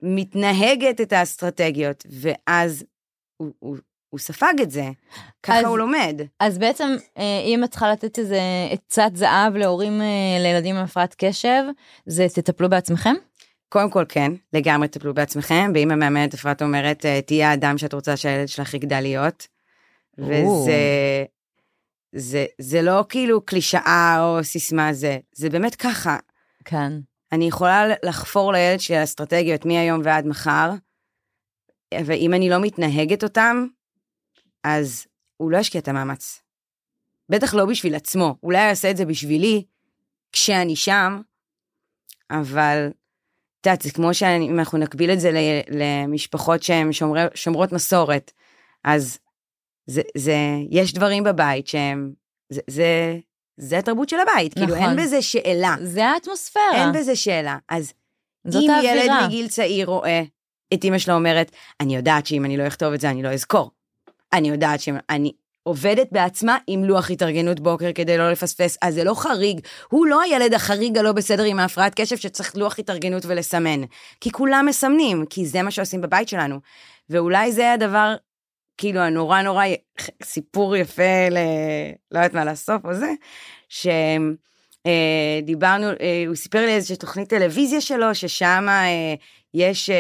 [0.03, 2.85] מתנהגת את האסטרטגיות, ואז
[3.37, 3.77] הוא, הוא,
[4.09, 4.85] הוא ספג את זה,
[5.43, 6.21] ככה אז- הוא לומד.
[6.41, 8.41] אז בעצם, אה, אם את צריכה לתת איזה
[8.71, 11.63] עצת זהב להורים אה, לילדים עם הפרעת קשב,
[12.07, 13.15] זה תטפלו בעצמכם?
[13.69, 18.17] קודם כל כן, לגמרי תטפלו בעצמכם, ואם המאמנת אפרת אומרת, אה, תהיה האדם שאת רוצה
[18.17, 19.47] שהילד שלך יגדל להיות.
[20.19, 20.75] וזה
[22.17, 26.17] זה, זה לא כאילו קלישאה או סיסמה זה, זה באמת ככה.
[26.65, 26.93] כן.
[27.33, 30.71] אני יכולה לחפור לילד שלי אסטרטגיות מהיום ועד מחר,
[31.95, 33.67] ואם אני לא מתנהגת אותם,
[34.65, 35.07] אז
[35.37, 36.41] הוא לא ישקיע את המאמץ.
[37.29, 39.65] בטח לא בשביל עצמו, אולי יעשה את זה בשבילי,
[40.33, 41.21] כשאני שם,
[42.31, 42.89] אבל
[43.61, 45.31] את יודעת, זה כמו שאם אנחנו נקביל את זה
[45.71, 46.91] למשפחות שהן
[47.35, 48.33] שומרות מסורת,
[48.85, 49.19] אז
[49.87, 50.37] זה, זה,
[50.71, 52.13] יש דברים בבית שהם,
[52.51, 53.19] זה, זה,
[53.57, 54.67] זה התרבות של הבית, נכון.
[54.67, 55.05] כאילו אין נכון.
[55.05, 55.77] בזה שאלה.
[55.83, 56.75] זה האטמוספירה.
[56.75, 57.57] אין בזה שאלה.
[57.69, 57.93] אז
[58.55, 58.95] אם האווירה.
[58.95, 60.23] ילד מגיל צעיר רואה
[60.75, 63.71] את אימא שלו אומרת, אני יודעת שאם אני לא אכתוב את זה, אני לא אזכור.
[64.33, 65.33] אני יודעת שאני
[65.63, 69.61] עובדת בעצמה עם לוח התארגנות בוקר כדי לא לפספס, אז זה לא חריג.
[69.89, 73.81] הוא לא הילד החריג הלא בסדר עם ההפרעת קשב שצריך לוח התארגנות ולסמן.
[74.21, 76.61] כי כולם מסמנים, כי זה מה שעושים בבית שלנו.
[77.11, 78.15] ואולי זה הדבר
[78.77, 79.65] כאילו הנורא נורא
[80.23, 81.39] סיפור יפה ל...
[82.11, 83.13] לא יודעת מה לסוף או זה,
[84.85, 89.15] שדיברנו, אה, אה, הוא סיפר לי איזושהי תוכנית טלוויזיה שלו, ששם אה,
[89.55, 89.91] יש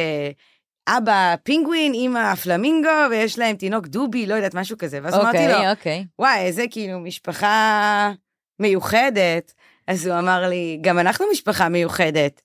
[0.88, 4.98] אבא פינגווין, אמא פלמינגו, ויש להם תינוק דובי, לא יודעת, משהו כזה.
[5.02, 6.04] ואז okay, אמרתי לו, אוקיי.
[6.04, 6.06] Okay.
[6.18, 8.12] וואי, איזה כאילו משפחה
[8.58, 9.54] מיוחדת.
[9.86, 12.40] אז הוא אמר לי, גם אנחנו משפחה מיוחדת.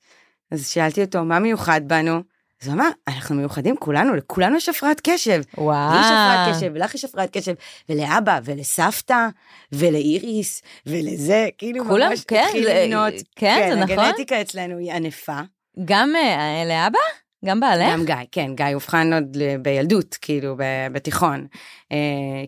[0.52, 2.22] אז שאלתי אותו, מה מיוחד בנו?
[2.62, 5.42] אז הוא אמר, אנחנו מיוחדים כולנו, לכולנו יש הפרעת קשב.
[5.58, 5.94] וואו.
[5.94, 7.54] לי יש הפרעת קשב, ולך יש הפרעת קשב,
[7.90, 9.28] ולאבא, ולסבתא,
[9.72, 13.14] ולאיריס, ולזה, כאילו כולם, ממש כן, התחיל למנות.
[13.36, 14.00] כן, כן, זה נכון.
[14.00, 15.40] הגנטיקה אצלנו היא ענפה.
[15.86, 17.00] גם uh, לאבא?
[17.46, 17.94] גם בעלך?
[17.94, 20.56] גם גיא, כן, גיא אובחן עוד בילדות, כאילו,
[20.92, 21.48] בתיכון.
[21.94, 21.96] Uh,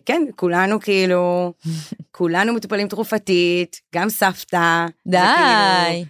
[0.06, 1.52] כן, כולנו כאילו,
[2.16, 4.86] כולנו מטופלים תרופתית, גם סבתא.
[5.06, 5.18] די.
[5.18, 6.06] וכאילו,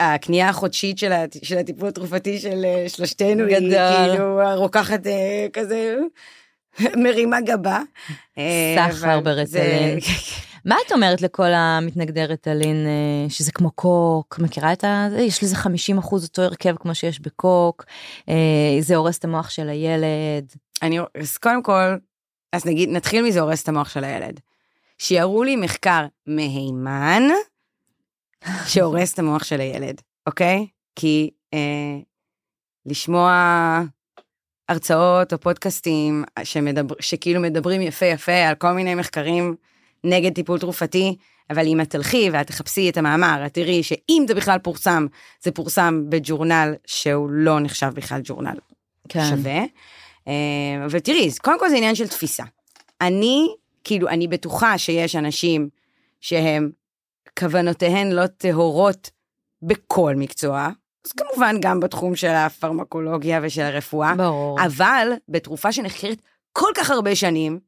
[0.00, 1.36] הקנייה החודשית של, הט...
[1.44, 3.74] של הטיפול התרופתי של אה, שלושתנו גדול.
[3.74, 5.96] היא כאילו רוקחת אה, כזה
[7.02, 7.80] מרימה גבה.
[8.38, 9.98] אה, סחר ברטלין.
[10.64, 12.86] מה את אומרת לכל המתנגדי רטלין
[13.28, 15.08] שזה כמו קוק מכירה את ה...
[15.18, 17.84] יש לזה 50 אחוז אותו הרכב כמו שיש בקוק
[18.80, 20.52] זה הורס את המוח של הילד.
[20.82, 21.96] אני אז קודם כל
[22.52, 24.40] אז נגיד נתחיל מזה הורס את המוח של הילד.
[24.98, 27.22] שיראו לי מחקר מהימן
[28.66, 30.66] שהורס את המוח של הילד, אוקיי?
[30.96, 31.98] כי אה,
[32.86, 33.82] לשמוע
[34.68, 39.54] הרצאות או פודקאסטים שמדבר, שכאילו מדברים יפה יפה על כל מיני מחקרים
[40.04, 41.16] נגד טיפול תרופתי,
[41.50, 45.06] אבל אם את תלכי ואת תחפשי את המאמר, את תראי שאם זה בכלל פורסם,
[45.42, 48.56] זה פורסם בג'ורנל שהוא לא נחשב בכלל ג'ורנל
[49.08, 49.24] כן.
[49.30, 49.62] שווה.
[50.28, 52.44] אה, אבל תראי, קודם כל זה עניין של תפיסה.
[53.00, 53.46] אני,
[53.84, 55.68] כאילו, אני בטוחה שיש אנשים
[56.20, 56.70] שהם
[57.38, 59.10] כוונותיהן לא טהורות
[59.62, 60.68] בכל מקצוע,
[61.06, 64.14] אז כמובן גם בתחום של הפרמקולוגיה ושל הרפואה.
[64.14, 64.64] ברור.
[64.64, 66.18] אבל בתרופה שנחקרת
[66.52, 67.60] כל כך הרבה שנים,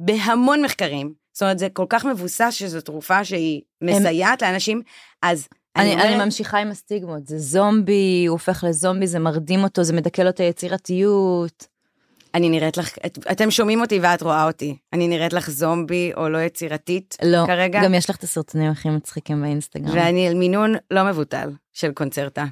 [0.00, 4.48] בהמון מחקרים, זאת אומרת, זה כל כך מבוסס שזו תרופה שהיא מסייעת הם...
[4.48, 4.82] לאנשים,
[5.22, 6.02] אז אני, אני.
[6.02, 10.28] אני ממשיכה עם הסטיגמות, זה זומבי, הוא הופך לזומבי, זה מרדים אותו, זה מדכא לו
[10.28, 11.66] את היצירתיות.
[12.34, 14.76] אני נראית לך, את, אתם שומעים אותי ואת רואה אותי.
[14.92, 17.80] אני נראית לך זומבי או לא יצירתית לא, כרגע?
[17.80, 19.96] לא, גם יש לך את הסרטונים הכי מצחיקים באינסטגרם.
[19.96, 22.44] ואני על מינון לא מבוטל של קונצרטה,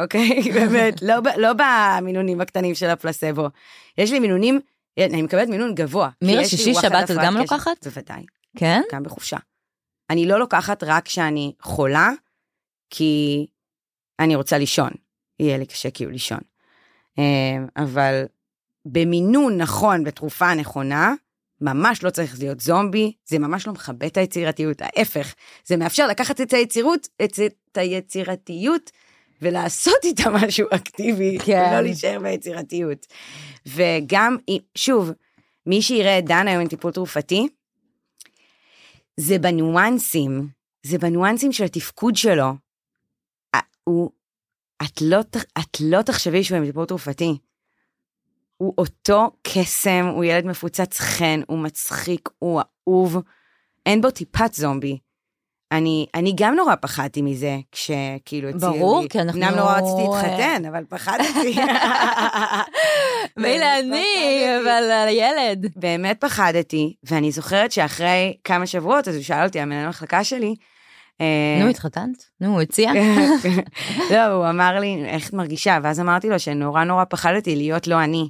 [0.00, 0.40] אוקיי?
[0.54, 3.48] באמת, לא, לא במינונים הקטנים של הפלסבו.
[3.98, 4.60] יש לי מינונים,
[4.98, 6.10] אני מקבלת מינון גבוה.
[6.22, 7.36] מירה שישי שבת את גם.
[7.36, 7.86] לוקחת?
[7.86, 8.24] בוודאי.
[8.56, 8.82] כן?
[8.92, 9.36] גם בחופשה.
[10.10, 12.10] אני לא לוקחת רק כשאני חולה,
[12.90, 13.46] כי
[14.20, 14.90] אני רוצה לישון.
[15.40, 16.40] יהיה לי קשה כאילו לישון.
[17.18, 17.24] אה,
[17.76, 18.24] אבל
[18.84, 21.14] במינון נכון בתרופה נכונה,
[21.60, 25.34] ממש לא צריך להיות זומבי, זה ממש לא מכבה את היצירתיות, ההפך,
[25.66, 27.38] זה מאפשר לקחת את היצירות, את,
[27.72, 28.90] את היצירתיות
[29.42, 31.68] ולעשות איתה משהו אקטיבי, כן.
[31.70, 33.06] ולא להישאר ביצירתיות.
[33.66, 34.36] וגם,
[34.74, 35.10] שוב,
[35.66, 37.48] מי שיראה את דן היום עם טיפול תרופתי,
[39.16, 40.48] זה בניואנסים,
[40.86, 42.52] זה בניואנסים של התפקוד שלו.
[43.84, 44.10] הוא,
[44.82, 45.20] את לא,
[45.58, 47.38] את לא תחשבי שהוא עם טיפול תרופתי.
[48.60, 53.16] הוא אותו קסם, הוא ילד מפוצץ חן, הוא מצחיק, הוא אהוב,
[53.86, 54.98] אין בו טיפת זומבי.
[55.72, 58.78] אני, אני גם נורא פחדתי מזה, כשכאילו הציעו לי.
[58.78, 59.40] ברור, כי אנחנו...
[59.40, 61.56] אמנם לא רציתי להתחתן, אבל פחדתי.
[63.36, 65.66] מילא אני, אבל הילד.
[65.76, 70.54] באמת פחדתי, ואני זוכרת שאחרי כמה שבועות, אז הוא שאל אותי, המנהל המחלקה שלי,
[71.20, 72.24] אה, נו, התחתנת?
[72.40, 72.92] נו, הוא הציע?
[74.12, 75.78] לא, הוא אמר לי, איך את מרגישה?
[75.82, 78.28] ואז אמרתי לו שנורא נורא פחדתי להיות לא אני.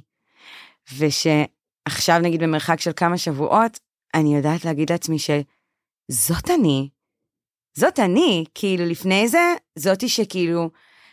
[0.97, 3.79] ושעכשיו נגיד במרחק של כמה שבועות,
[4.13, 6.89] אני יודעת להגיד לעצמי שזאת אני,
[7.77, 10.69] זאת אני, כאילו לפני זה, זאתי שכאילו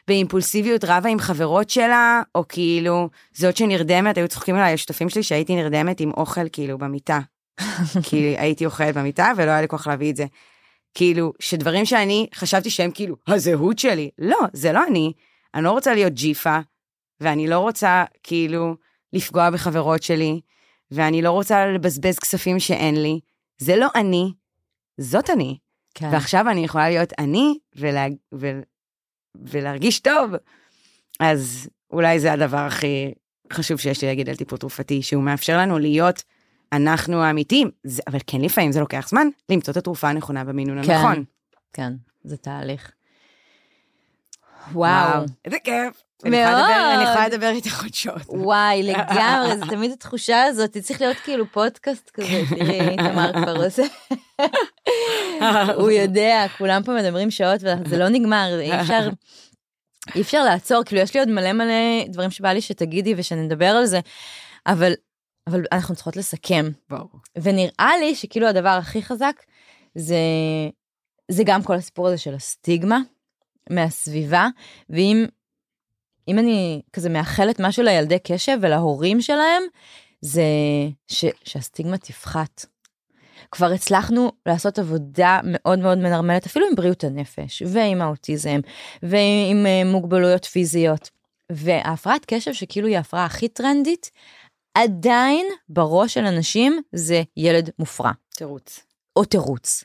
[0.09, 5.57] באימפולסיביות רבה עם חברות שלה, או כאילו זאת שנרדמת, היו צוחקים עליי השותפים שלי שהייתי
[5.57, 7.20] נרדמת עם אוכל כאילו במיטה.
[8.11, 10.26] כי הייתי אוכלת במיטה ולא היה לי כוח להביא את זה.
[10.95, 15.12] כאילו, שדברים שאני חשבתי שהם כאילו הזהות שלי, לא, זה לא אני.
[15.55, 16.59] אני לא רוצה להיות ג'יפה,
[17.20, 18.76] ואני לא רוצה כאילו
[19.12, 20.40] לפגוע בחברות שלי,
[20.90, 23.20] ואני לא רוצה לבזבז כספים שאין לי.
[23.59, 24.32] זה לא אני,
[24.98, 25.59] זאת אני.
[25.94, 26.09] כן.
[26.12, 28.61] ועכשיו אני יכולה להיות אני ולה, ו,
[29.34, 30.30] ולהרגיש טוב.
[31.20, 33.14] אז אולי זה הדבר הכי
[33.52, 36.22] חשוב שיש לי להגיד על טיפול תרופתי, שהוא מאפשר לנו להיות
[36.72, 37.70] אנחנו האמיתיים.
[37.84, 40.92] זה, אבל כן, לפעמים זה לוקח זמן למצוא את התרופה הנכונה במינון כן.
[40.92, 41.24] הנכון.
[41.72, 41.92] כן,
[42.24, 42.92] זה תהליך.
[44.72, 45.24] וואו.
[45.44, 46.02] איזה כיף.
[46.24, 46.70] מאוד.
[46.94, 48.22] אני יכולה לדבר איתך עוד שעות.
[48.28, 53.82] וואי, לגמרי, זה תמיד התחושה הזאת, צריך להיות כאילו פודקאסט כזה, תראי, תמר כבר עושה.
[55.74, 59.08] הוא יודע, כולם פה מדברים שעות וזה לא נגמר, אי אפשר,
[60.14, 63.86] אי אפשר לעצור, כאילו יש לי עוד מלא מלא דברים שבא לי שתגידי ושנדבר על
[63.86, 64.00] זה,
[64.66, 64.92] אבל,
[65.46, 66.70] אבל אנחנו צריכות לסכם.
[66.90, 67.10] ברור.
[67.42, 69.42] ונראה לי שכאילו הדבר הכי חזק
[69.94, 70.16] זה,
[71.28, 72.98] זה גם כל הסיפור הזה של הסטיגמה
[73.70, 74.48] מהסביבה,
[74.90, 75.26] ואם
[76.29, 79.62] אם אני כזה מאחלת משהו לילדי קשב ולהורים שלהם,
[80.20, 80.43] זה
[81.09, 82.66] ש, שהסטיגמה תפחת.
[83.51, 88.61] כבר הצלחנו לעשות עבודה מאוד מאוד מנרמלת, אפילו עם בריאות הנפש, ועם האוטיזם,
[89.03, 91.11] ועם אה, מוגבלויות פיזיות.
[91.53, 94.11] וההפרעת קשב, שכאילו היא ההפרעה הכי טרנדית,
[94.74, 98.81] עדיין בראש של אנשים זה ילד מופרע, תירוץ.
[99.16, 99.85] או תירוץ.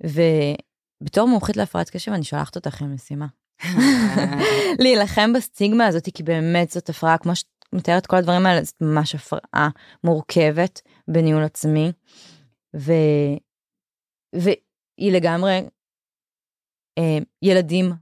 [0.00, 3.26] ובתור מומחית להפרעת קשב, אני שולחת אותך עם משימה.
[4.82, 9.14] להילחם בסטיגמה הזאת, כי באמת זאת הפרעה, כמו שאת מתארת כל הדברים האלה, זאת ממש
[9.14, 9.68] הפרעה
[10.04, 11.92] מורכבת בניהול עצמי,
[12.76, 12.92] ו...
[14.34, 15.60] והיא לגמרי
[16.98, 17.92] אה, ילדים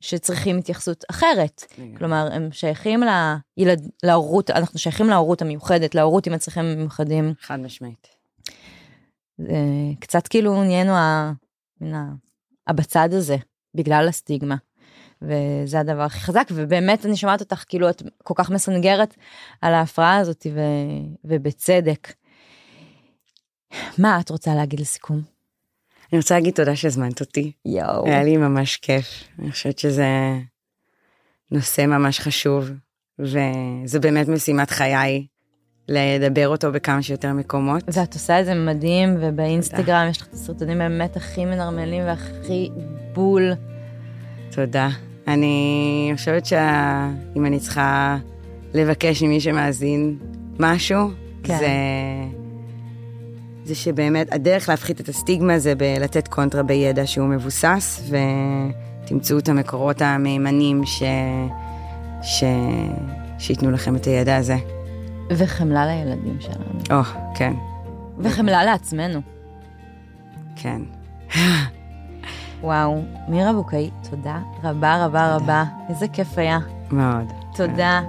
[0.00, 1.64] שצריכים התייחסות אחרת.
[1.96, 3.00] כלומר, הם שייכים
[3.56, 7.34] לילד, להורות, אנחנו שייכים להורות המיוחדת, להורות עם הצרכים המיוחדים.
[7.40, 8.08] חד משמעית.
[9.38, 9.54] זה
[10.00, 11.32] קצת כאילו נהיינו ה...
[11.82, 12.12] ה...
[12.66, 13.36] הבצד הזה,
[13.74, 14.56] בגלל הסטיגמה.
[15.22, 19.14] וזה הדבר הכי חזק, ובאמת אני שומעת אותך כאילו את כל כך מסנגרת
[19.60, 20.60] על ההפרעה הזאת, ו...
[21.24, 22.12] ובצדק.
[23.98, 25.22] מה את רוצה להגיד לסיכום?
[26.12, 27.52] אני רוצה להגיד תודה שהזמנת אותי.
[27.64, 28.06] יואו.
[28.06, 29.24] היה לי ממש כיף.
[29.38, 30.06] אני חושבת שזה
[31.50, 32.70] נושא ממש חשוב,
[33.18, 35.26] וזה באמת משימת חיי,
[35.88, 37.82] לדבר אותו בכמה שיותר מקומות.
[37.92, 42.70] ואת עושה את זה מדהים, ובאינסטגרם יש לך את הסרטונים באמת הכי מנרמלים והכי
[43.12, 43.52] בול.
[44.54, 44.88] תודה.
[45.28, 48.18] אני חושבת שאם אני צריכה
[48.74, 50.18] לבקש ממי שמאזין
[50.60, 51.10] משהו,
[51.42, 51.58] כן.
[51.58, 51.68] זה...
[53.64, 58.10] זה שבאמת הדרך להפחית את הסטיגמה זה בלתת קונטרה בידע שהוא מבוסס,
[59.04, 61.02] ותמצאו את המקורות המהימנים ש...
[62.22, 62.44] ש...
[63.38, 64.56] שייתנו לכם את הידע הזה.
[65.30, 66.98] וחמלה לילדים שלנו.
[66.98, 67.02] או,
[67.34, 67.52] כן,
[68.18, 69.20] וחמלה לעצמנו.
[70.56, 70.82] כן.
[72.64, 75.64] וואו, מירה בוקאי, תודה רבה רבה רבה.
[75.88, 76.58] איזה כיף היה.
[76.90, 77.32] מאוד.
[77.56, 78.00] תודה.